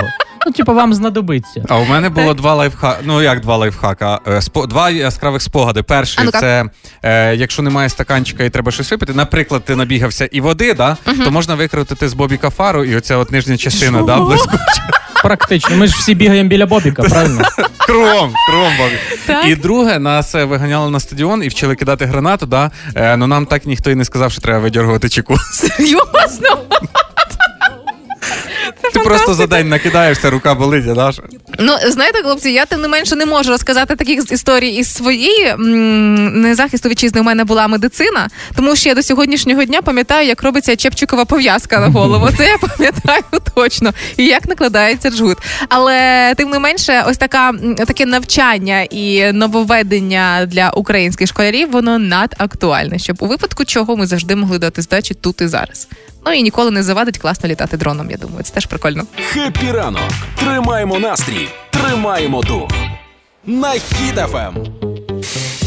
[0.47, 1.63] Ну, типу, вам знадобиться.
[1.69, 2.99] А у мене було два лайфхака.
[3.03, 4.19] Ну як два лайфхака?
[4.27, 4.65] Е, Спо...
[4.65, 5.83] Два яскравих спогади.
[5.83, 6.39] Перший А ну-ка.
[6.39, 6.65] це
[7.03, 9.13] е, якщо немає стаканчика і треба щось випити.
[9.13, 13.31] Наприклад, ти набігався і води, да, то можна викрутити з Бобіка фару, і оця от
[13.31, 14.89] нижня частина, да, блискуча.
[15.23, 15.77] Практично.
[15.77, 17.41] Ми ж всі бігаємо біля Бобіка, правильно?
[17.77, 19.45] Кругом, кругом Бобік.
[19.47, 22.71] І друге, нас е, виганяли на стадіон і вчили кидати гранату, да.
[22.95, 25.35] Е, ну нам так ніхто і не сказав, що треба видергувати чеку.
[25.53, 26.57] Серйозно?
[28.93, 31.19] Ти просто за день накидаєшся, рука болить, а даш.
[31.59, 36.41] Ну знаєте, хлопці, я тим не менше не можу розказати таких історій із своєї м,
[36.41, 37.21] не захисту вітчизни.
[37.21, 41.79] У мене була медицина, тому що я до сьогоднішнього дня пам'ятаю, як робиться чепчикова пов'язка
[41.79, 42.29] на голову.
[42.38, 43.23] Це я пам'ятаю
[43.55, 43.93] точно.
[44.17, 45.38] І як накладається джгут.
[45.69, 47.53] Але тим не менше, ось така
[47.88, 54.35] таке навчання і нововведення для українських школярів, воно надактуальне, щоб у випадку чого ми завжди
[54.35, 55.88] могли дати здачі тут і зараз.
[56.28, 58.11] Ну і ніколи не завадить класно літати дроном.
[58.11, 59.03] Я думаю, це теж прикольно.
[59.34, 60.01] Хеппі ранок.
[60.36, 62.69] Тримаємо настрій, тримаємо дух.
[63.45, 64.86] На Хіт FM.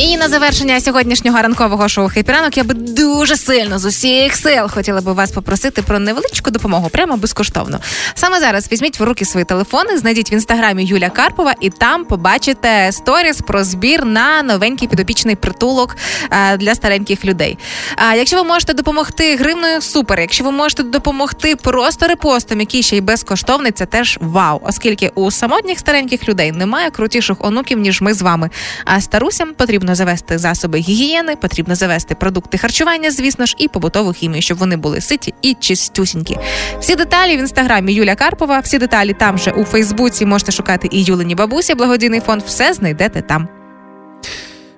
[0.01, 4.69] І на завершення сьогоднішнього ранкового шоу «Хеппі ранок» я би дуже сильно з усіх сил
[4.69, 7.81] хотіла би вас попросити про невеличку допомогу, прямо безкоштовно.
[8.15, 12.93] Саме зараз візьміть в руки свої телефони, знайдіть в інстаграмі Юля Карпова, і там побачите
[12.93, 15.97] сторіс про збір на новенький підопічний притулок
[16.31, 17.59] е, для стареньких людей.
[17.97, 20.21] А якщо ви можете допомогти гривною, супер.
[20.21, 25.31] Якщо ви можете допомогти просто репостом, який ще й безкоштовний, це теж вау, оскільки у
[25.31, 28.51] самотніх стареньких людей немає крутіших онуків, ніж ми з вами.
[28.85, 34.43] А старусям потрібно завести засоби гігієни, потрібно завести продукти харчування, звісно ж, і побутову хімію,
[34.43, 36.36] щоб вони були ситі і чистюсінькі.
[36.80, 41.03] Всі деталі в інстаграмі Юля Карпова, всі деталі там же у Фейсбуці можете шукати і
[41.03, 42.43] Юлині бабусі, благодійний фонд.
[42.43, 43.49] Все знайдете там.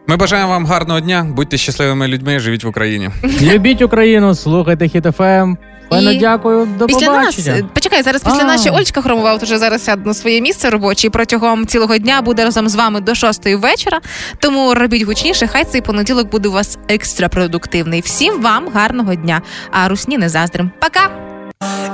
[0.07, 3.11] Ми бажаємо вам гарного дня, будьте щасливими людьми, живіть в Україні.
[3.43, 5.57] Любіть Україну, слухайте Хіт-ФМ.
[5.95, 6.67] Файно І дякую.
[6.79, 7.53] До після побачення.
[7.53, 8.45] е, почекай, зараз після А.
[8.45, 11.99] нас ще Ольчка Хромова от уже зараз сяде на своє місце робоче і протягом цілого
[11.99, 14.01] дня буде разом з вами до шостої вечора.
[14.39, 18.01] Тому робіть гучніше, хай цей понеділок буде у вас екстра продуктивний.
[18.01, 19.43] Всім вам гарного дня.
[19.71, 20.71] А русні не заздрим.
[20.81, 21.11] Пока!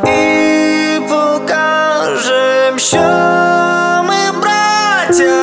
[0.04, 2.98] і покажем, що
[4.08, 5.34] ми браття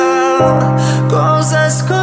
[1.10, 1.95] козацького